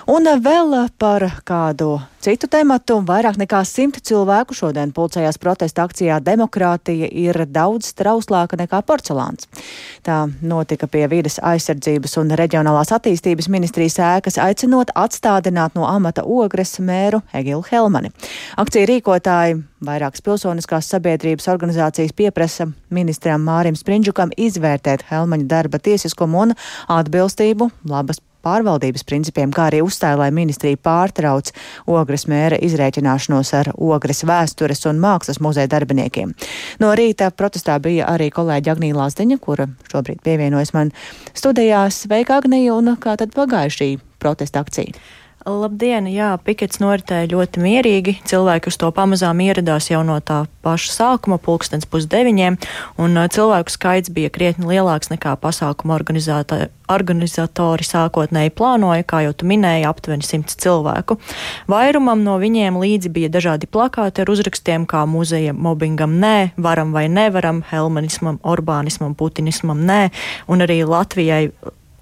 Un 0.07 0.23
vēl 0.23 0.75
par 1.03 1.25
kādu 1.43 1.97
citu 2.23 2.47
tematu. 2.47 3.01
Vairāk 3.07 3.41
nekā 3.41 3.59
simta 3.67 3.99
cilvēku 3.99 4.55
šodien 4.55 4.93
pulcējās 4.95 5.39
protesta 5.43 5.83
akcijā 5.83 6.21
Demokrātija 6.23 7.09
ir 7.11 7.41
daudz 7.51 7.89
trauslāka 7.99 8.55
nekā 8.61 8.85
porcelāns. 8.87 9.49
Tā 10.07 10.21
notika 10.47 10.87
pie 10.87 11.09
vides 11.11 11.41
aizsardzības 11.43 12.15
un 12.23 12.31
reģionālās 12.39 12.95
attīstības 12.95 13.51
ministrijas 13.51 13.99
ēkas, 13.99 14.39
aicinot 14.43 14.95
atstādināt 14.95 15.75
no 15.75 15.89
amata 15.91 16.23
ogres 16.23 16.77
mēru 16.79 17.25
Egilu 17.35 17.65
Helmani. 17.67 18.15
Akcija 18.63 18.87
rīkotāji 18.87 19.59
vairākas 19.87 20.23
pilsoniskās 20.23 20.87
sabiedrības 20.95 21.51
organizācijas 21.51 22.15
pieprasa 22.15 22.69
ministram 22.95 23.43
Mārim 23.43 23.75
Sprindžukam 23.75 24.31
izvērtēt 24.39 25.09
Helmaņa 25.11 25.51
darba 25.51 25.83
tiesiskumu 25.83 26.47
un 26.47 26.57
atbilstību 26.95 27.73
labas 27.91 28.23
pārvaldības 28.47 29.05
principiem, 29.09 29.53
kā 29.55 29.69
arī 29.71 29.83
uzstāja, 29.85 30.21
lai 30.21 30.31
ministrija 30.35 30.79
pārtrauc 30.79 31.53
ogres 31.91 32.27
mēra 32.31 32.61
izrēķināšanos 32.63 33.53
ar 33.59 33.73
ogres 33.75 34.23
vēstures 34.29 34.87
un 34.91 35.03
mākslas 35.03 35.43
muzeja 35.43 35.71
darbiniekiem. 35.75 36.35
No 36.83 36.95
rīta 36.99 37.33
protestā 37.35 37.79
bija 37.83 38.09
arī 38.13 38.31
kolēģi 38.35 38.73
Agnija 38.73 38.99
Lazdiņa, 39.01 39.41
kura 39.43 39.69
šobrīd 39.91 40.23
pievienojas 40.27 40.75
man 40.77 40.95
studijās. 41.35 42.05
Sveika, 42.07 42.41
Agnija, 42.41 42.75
un 42.77 42.97
kā 43.03 43.17
tad 43.19 43.35
pagāja 43.37 43.73
šī 43.81 43.93
protesta 44.23 44.63
akcija? 44.63 44.95
Labdien! 45.47 46.09
Jā, 46.11 46.33
pikets 46.43 46.81
noritēja 46.83 47.29
ļoti 47.31 47.61
mierīgi. 47.63 48.15
Cilvēki 48.27 48.67
uz 48.67 48.77
to 48.83 48.89
pamazām 48.91 49.39
ieradās 49.45 49.87
jau 49.93 50.01
no 50.03 50.17
tā 50.19 50.41
paša 50.67 50.91
sākuma, 50.91 51.39
pulkstens 51.39 51.87
pusdeviņiem, 51.87 52.57
un 52.99 53.15
uh, 53.15 53.29
cilvēku 53.31 53.71
skaits 53.71 54.11
bija 54.11 54.33
krietni 54.35 54.67
lielāks 54.67 55.13
nekā 55.13 55.37
pasākuma 55.39 56.01
organizatori 56.01 57.87
sākotnēji 57.87 58.55
plānoja, 58.59 59.07
kā 59.07 59.23
jau 59.29 59.37
tu 59.39 59.47
minēji, 59.47 59.87
aptuveni 59.87 60.27
simts 60.27 60.59
cilvēku. 60.67 61.21
Vairumam 61.71 62.27
no 62.27 62.41
viņiem 62.43 62.83
līdzi 62.83 63.15
bija 63.15 63.31
dažādi 63.39 63.71
plakāti 63.71 64.27
ar 64.27 64.35
uzrakstiem 64.35 64.83
kā 64.91 65.07
muzeja 65.07 65.55
mobbingam 65.55 66.19
nē, 66.19 66.59
varam 66.59 66.91
vai 66.91 67.07
nevaram, 67.07 67.63
helmanismam, 67.71 68.43
orbānismam, 68.43 69.15
putinismam 69.15 69.87
nē, 69.87 70.09
un 70.51 70.67
arī 70.67 70.83
Latvijai 70.83 71.53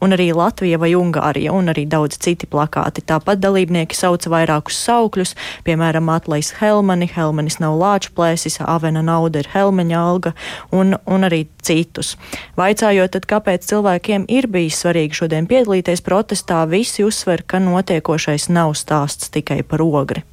un 0.03 0.15
arī 0.17 0.31
Latvija 0.37 0.79
vai 0.81 0.93
Ungārija, 0.99 1.53
un 1.55 1.71
arī 1.73 1.87
daudz 1.91 2.19
citi 2.23 2.49
plakāti. 2.51 3.05
Tāpat 3.07 3.41
dalībnieki 3.43 3.97
sauca 3.97 4.33
vairākus 4.33 4.79
saukļus, 4.87 5.35
piemēram, 5.67 6.11
Atlais 6.13 6.55
Helmani, 6.61 7.09
Helmanis 7.15 7.61
nav 7.63 7.79
lāču 7.81 8.15
plēsis, 8.17 8.61
Avena 8.65 9.05
nauda 9.05 9.43
ir 9.43 9.51
Helmeņa 9.55 10.03
alga, 10.03 10.35
un, 10.73 10.99
un 11.07 11.31
arī 11.31 11.45
citus. 11.63 12.15
Vaicājot, 12.61 13.15
tad 13.17 13.31
kāpēc 13.31 13.67
cilvēkiem 13.71 14.29
ir 14.29 14.51
bijis 14.51 14.83
svarīgi 14.85 15.23
šodien 15.23 15.49
piedalīties 15.51 16.05
protestā, 16.05 16.65
visi 16.69 17.07
uzsver, 17.07 17.47
ka 17.47 17.63
notiekošais 17.63 18.51
nav 18.53 18.77
stāsts 18.79 19.33
tikai 19.35 19.63
par 19.63 19.85
ogri. 19.85 20.27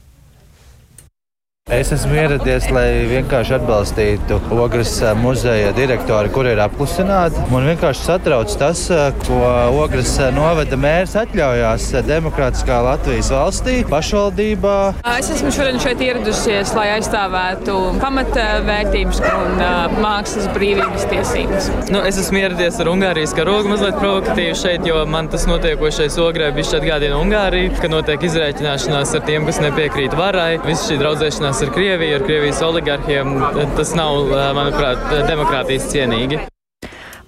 Es 1.70 1.92
esmu 1.94 2.16
ieradies, 2.18 2.66
lai 2.74 3.04
vienkārši 3.06 3.54
atbalstītu 3.60 4.40
Ogres 4.58 4.96
eh, 5.06 5.12
muzeja 5.14 5.70
direktori, 5.78 6.32
kur 6.34 6.48
ir 6.50 6.58
apklusināti. 6.60 7.38
Man 7.54 7.68
vienkārši 7.70 8.02
satrauc 8.02 8.56
tas, 8.58 8.82
eh, 8.90 9.12
ko 9.28 9.38
Ogres 9.84 10.16
eh, 10.18 10.32
novada 10.34 10.76
mērs 10.76 11.14
atļaujās 11.22 11.86
demokrātiskā 12.08 12.80
Latvijas 12.88 13.30
valstī, 13.30 13.76
pašvaldībā. 13.92 14.74
Es 15.14 15.30
esmu 15.36 15.52
šodien 15.54 15.78
šeit 15.84 16.02
ieradusies, 16.02 16.74
lai 16.74 16.88
aizstāvētu 16.96 17.78
pamatvērtības 18.02 19.22
un 19.30 19.64
mākslas 20.02 20.50
brīvības 20.58 21.08
tiesības. 21.14 21.70
Nu, 21.94 22.02
es 22.10 22.18
esmu 22.24 22.42
ieradies 22.42 22.82
ar 22.82 22.90
Ungārijas 22.96 23.38
karogu 23.38 23.76
mazliet 23.76 24.02
provokatīvi 24.02 24.58
šeit, 24.58 24.90
jo 24.90 25.06
man 25.06 25.30
tas 25.30 25.46
notiekošais 25.46 26.18
ogrē 26.26 26.50
bija 26.58 26.82
atgādina 26.82 27.22
Ungāriju, 27.22 27.78
ka 27.78 27.94
notiek 27.94 28.28
izrēķināšanās 28.32 29.14
ar 29.14 29.26
tiem, 29.30 29.46
kas 29.46 29.62
nepiekrīt 29.62 30.18
varai. 30.18 30.56
Viss 30.66 30.90
šī 30.90 30.98
draudzēšanās 31.06 31.51
sarunās 31.52 31.62
ar 31.66 31.74
Krieviju, 31.76 32.16
ar 32.16 32.24
Krievijas 32.24 32.62
oligarhiem, 32.64 33.34
tas 33.76 33.94
nav, 33.96 34.32
manuprāt, 34.56 35.04
demokrātijas 35.28 35.90
cienīgi. 35.92 36.40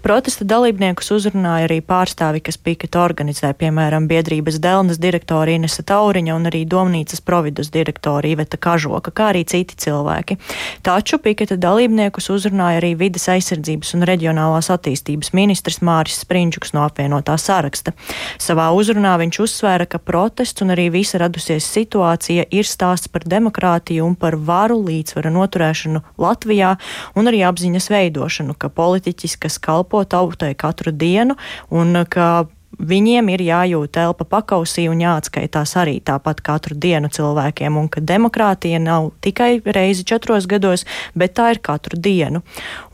Protesta 0.03 0.43
dalībniekus 0.43 1.13
uzrunāja 1.15 1.63
arī 1.63 1.77
pārstāvi, 1.79 2.41
kas 2.43 2.57
piketu 2.59 2.99
organizē, 2.99 3.53
piemēram, 3.55 4.03
biedrības 4.11 4.57
Delnas 4.59 4.97
direktora 4.99 5.53
Inese 5.55 5.79
Tauriņa 5.87 6.33
un 6.35 6.49
arī 6.49 6.65
domnīcas 6.67 7.21
providus 7.23 7.69
direktora 7.71 8.27
Iveta 8.27 8.59
Kažoka, 8.59 9.13
kā 9.15 9.29
arī 9.31 9.45
citi 9.47 9.77
cilvēki. 9.79 10.35
Taču 10.83 11.21
piketa 11.23 11.55
dalībniekus 11.55 12.27
uzrunāja 12.35 12.81
arī 12.81 12.89
vides 12.99 13.29
aizsardzības 13.31 13.93
un 13.95 14.03
reģionālās 14.09 14.67
attīstības 14.75 15.31
ministrs 15.39 15.79
Māris 15.79 16.19
Sprindžuks 16.25 16.75
no 16.75 16.83
apvienotā 16.83 17.37
saraksta. 17.39 17.95
Savā 18.43 18.67
uzrunā 18.75 19.15
viņš 19.23 19.39
uzsvēra, 19.47 19.87
ka 19.87 20.03
protests 20.03 20.67
un 20.67 20.75
arī 20.75 20.89
visa 20.97 21.23
radusies 21.23 21.63
situācija 21.77 22.49
ir 22.51 22.67
stāsts 22.67 23.07
par 23.07 23.23
demokrātiju 23.23 24.03
un 24.03 24.19
par 24.19 24.35
varu 24.35 24.81
līdzsvara 24.83 25.31
noturēšanu 25.31 26.03
Latvijā 26.19 26.75
un 27.15 27.31
arī 27.31 27.45
apziņas 27.47 27.91
veidošanu, 27.95 28.59
ka 28.59 28.67
politiķis, 28.67 29.39
kas 29.47 29.61
kalpo 29.63 29.92
kalpo 29.93 30.05
tautai 30.05 30.55
katru 30.55 30.91
dienu 30.91 31.35
un 31.71 32.05
ka 32.09 32.45
viņiem 32.79 33.29
ir 33.33 33.43
jājūt 33.45 33.97
elpa 34.01 34.25
pakausī 34.25 34.87
un 34.89 35.01
jāatskaitās 35.03 35.75
arī 35.79 35.99
tāpat 36.03 36.41
katru 36.45 36.75
dienu 36.75 37.09
cilvēkiem, 37.13 37.77
un 37.77 37.89
ka 37.91 38.01
demokrātija 38.01 38.79
nav 38.81 39.11
tikai 39.23 39.61
reizi 39.65 40.05
četros 40.07 40.47
gados, 40.49 40.85
bet 41.15 41.35
tā 41.37 41.51
ir 41.53 41.61
katru 41.63 41.99
dienu. 41.99 42.41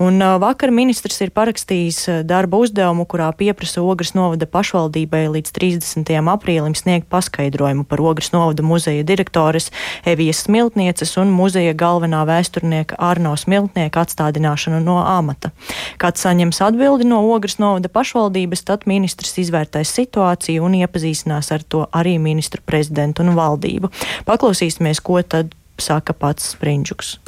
Un 0.01 0.19
vakar 0.41 0.73
ministrs 0.75 1.21
ir 1.23 1.31
parakstījis 1.35 2.25
darba 2.27 2.59
uzdevumu, 2.59 3.05
kurā 3.09 3.29
pieprasa 3.37 3.81
Ogres 3.81 4.13
novada 4.17 4.49
pašvaldībai 4.49 5.25
līdz 5.37 5.53
30. 5.55 6.11
aprīlim 6.33 6.75
sniegt 6.77 7.09
paskaidrojumu 7.09 7.87
par 7.89 8.03
Ogres 8.03 8.33
novada 8.35 8.65
muzeja 8.65 9.05
direktores 9.07 9.71
Evijas 10.05 10.43
Smiltnieces 10.45 11.15
un 11.21 11.31
muzeja 11.33 11.73
galvenā 11.77 12.25
vēsturnieka 12.27 12.99
Arno 12.99 13.35
Smiltnieka 13.39 14.03
atstādināšanu 14.03 14.83
no 14.83 14.99
amata. 15.05 15.53
Kad 16.01 16.19
saņems 16.19 16.61
atbildi 16.67 17.07
no 17.07 17.23
Ogres 17.31 17.57
novada 17.61 17.89
pašvaldības, 17.89 18.65
tad 18.67 18.85
ministrs 18.89 19.37
izvērtēs 19.39 19.68
izvērtēs 19.69 19.93
situāciju 19.93 20.65
un 20.65 20.75
iepazīstinās 20.81 21.51
ar 21.51 21.63
to 21.63 21.87
arī 21.93 22.17
ministru 22.19 22.61
prezidentu 22.65 23.23
un 23.23 23.35
valdību. 23.35 23.89
Paklausīsimies, 24.25 25.01
ko 25.01 25.21
tad 25.21 25.53
saka 25.77 26.13
pats 26.13 26.55
Sprindžuks. 26.55 27.19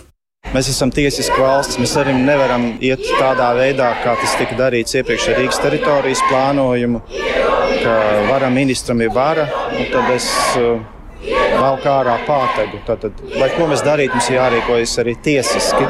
Mēs 0.53 0.69
esam 0.69 0.89
tiesiska 0.91 1.37
valsts. 1.37 1.77
Mēs 1.77 1.95
arī 1.97 2.13
nevaram 2.17 2.77
iet 2.81 2.99
tādā 3.19 3.53
veidā, 3.55 3.93
kā 4.03 4.15
tas 4.17 4.35
tika 4.39 4.55
darīts 4.57 4.95
iepriekš 4.95 5.29
ar 5.29 5.37
Rīgas 5.37 5.61
teritorijas 5.61 6.23
plānojumu, 6.29 7.01
ka 7.83 7.93
vara 8.27 8.49
ministram 8.49 9.01
ir 9.01 9.13
vara. 9.13 9.45
Tad 9.91 10.09
es 10.15 10.27
uh, 10.57 10.81
valku 11.59 11.87
ārā 11.87 12.17
pātegu. 12.25 12.81
Tātad, 12.87 13.21
lai 13.37 13.51
ko 13.53 13.69
mēs 13.69 13.85
darītu, 13.85 14.17
mums 14.17 14.31
jārīkojas 14.33 14.97
arī 15.03 15.15
tiesiski. 15.21 15.85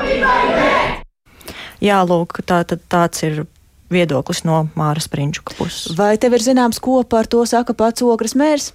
Jā, 1.81 2.03
lūk, 2.05 2.43
tā, 2.45 2.61
tad, 2.67 2.83
tāds 2.91 3.23
ir 3.25 3.45
viedoklis 3.91 4.43
no 4.47 4.63
Māras 4.77 5.09
Prinčuka 5.11 5.55
puses. 5.57 5.95
Vai 5.97 6.15
tev 6.21 6.37
ir 6.37 6.45
zināms, 6.45 6.79
ko 6.81 7.01
par 7.03 7.29
to 7.31 7.43
saka 7.49 7.75
pats 7.77 8.03
Ogres 8.05 8.37
mērs? 8.37 8.71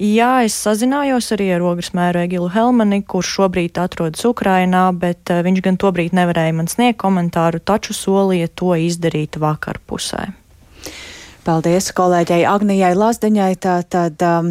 Jā, 0.00 0.46
es 0.48 0.54
sazinājos 0.56 1.26
arī 1.34 1.50
ar 1.52 1.60
ogres 1.60 1.90
mēru 1.92 2.22
Egilu 2.22 2.46
Helmani, 2.48 3.02
kurš 3.04 3.34
šobrīd 3.36 3.76
atrodas 3.82 4.24
Ukrainā, 4.24 4.86
bet 4.96 5.28
uh, 5.28 5.42
viņš 5.44 5.60
gan 5.66 5.76
tobrīd 5.76 6.16
nevarēja 6.16 6.54
man 6.56 6.70
sniegt 6.72 7.02
komentāru, 7.02 7.60
taču 7.60 7.92
solīja 7.92 8.48
to 8.56 8.72
izdarīt 8.80 9.36
vakar 9.36 9.76
pusē. 9.84 10.30
Paldies 11.44 11.92
kolēģei 11.92 12.46
Agnijai 12.48 12.94
Lazdiņai. 12.96 13.52
Tātad 13.60 14.24
um, 14.24 14.50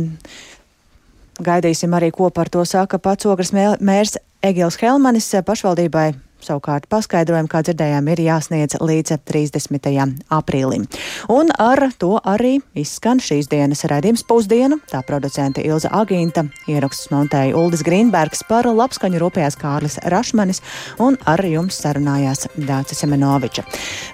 gaidīsim 1.42 1.98
arī, 1.98 2.14
ko 2.14 2.30
par 2.30 2.54
to 2.54 2.62
saka 2.62 3.02
pats 3.02 3.26
ogres 3.26 3.50
mērs 3.50 4.20
Egils 4.46 4.78
Helmanis 4.84 5.34
pašvaldībai 5.50 6.12
Savukārt 6.40 6.88
paskaidrojumu, 6.88 7.50
kā 7.52 7.60
dzirdējām, 7.68 8.08
ir 8.14 8.22
jāsniedz 8.24 8.78
līdz 8.80 9.18
30. 9.28 9.90
aprīlim. 10.32 10.86
Un 11.28 11.52
ar 11.60 11.82
to 12.00 12.14
arī 12.24 12.62
izskan 12.80 13.20
šīs 13.20 13.50
dienas 13.52 13.84
raidījums 13.90 14.24
pusdiena. 14.28 14.78
Tā 14.88 15.02
producente 15.04 15.60
Ilza 15.68 15.92
Agīnta, 16.00 16.46
ierakstus 16.72 17.12
montēja 17.12 17.58
Uldis 17.60 17.84
Grīnbergs 17.84 18.46
par 18.48 18.70
labskaņu 18.72 19.20
rūpējās 19.20 19.60
Kārlis 19.60 20.00
Rašmanis 20.14 20.64
un 21.04 21.20
ar 21.28 21.44
jums 21.44 21.82
sarunājās 21.84 22.48
Dācis 22.56 23.04
Semenoviča. 23.04 23.66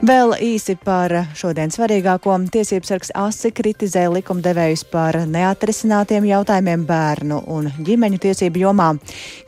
Vēl 0.06 0.34
īsi 0.42 0.78
par 0.82 1.14
šodien 1.38 1.74
svarīgāko. 1.74 2.40
Tiesības 2.52 2.90
sargs 2.90 3.14
Asi 3.16 3.54
kritizē 3.54 4.08
likumdevējus 4.16 4.86
par 4.90 5.22
neatrisinātiem 5.30 6.26
jautājumiem 6.32 6.88
bērnu 6.90 7.44
un 7.54 7.70
ģimeņu 7.86 8.22
tiesību 8.26 8.66
jomā. 8.66 8.92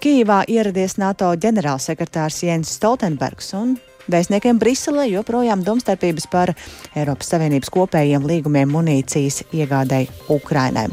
Kīvā 0.03 0.43
ieradies 0.53 0.99
NATO 1.01 1.33
ģenerālsekretārs 1.41 2.43
Jens 2.45 2.66
Jens 2.67 2.82
Stoltenbergs 2.82 3.53
un 3.56 3.77
Vēstniekiem 4.12 4.58
Briselē 4.60 5.06
joprojām 5.08 5.62
domstarpības 5.63 6.25
par 6.32 6.51
Eiropas 6.95 7.30
Savienības 7.32 7.71
kopējiem 7.71 8.23
līgumiem 8.27 8.71
munīcijas 8.71 9.41
iegādēji 9.56 10.10
Ukrainai. 10.32 10.86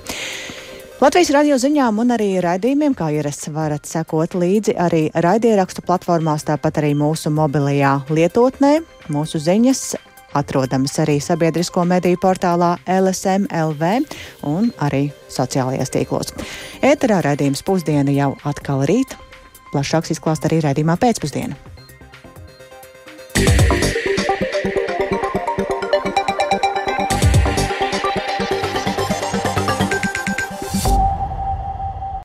Latvijas 1.03 1.33
radio 1.35 1.59
ziņām 1.59 1.99
un 2.03 2.15
arī 2.15 2.29
raidījumiem, 2.43 2.95
kā 2.95 3.11
ierasts, 3.15 3.51
varat 3.55 3.87
sekot 3.91 4.35
līdzi 4.39 4.77
arī 4.79 5.09
raidierakstu 5.15 5.83
platformās, 5.87 6.47
tāpat 6.47 6.79
arī 6.83 6.93
mūsu 6.99 7.35
mobilajā 7.35 7.97
lietotnē. 8.11 8.77
Mūsu 9.11 9.43
ziņas 9.43 9.83
atrodamas 10.39 10.95
arī 11.03 11.19
sabiedrisko 11.23 11.87
mediju 11.91 12.23
portālā 12.23 12.77
LSMLV 12.87 13.93
un 14.51 14.71
arī 14.83 15.09
sociālajos 15.31 15.95
tīklos. 15.95 16.35
Ēterā 16.83 17.23
raidījums 17.27 17.67
pusdiena 17.67 18.15
jau 18.15 18.35
atkal 18.47 18.87
rīt. 18.91 19.19
Plašāks 19.75 20.15
izklāsts 20.15 20.47
arī 20.47 20.63
raidījumā 20.63 20.95
pēcpusdienā. 21.03 21.59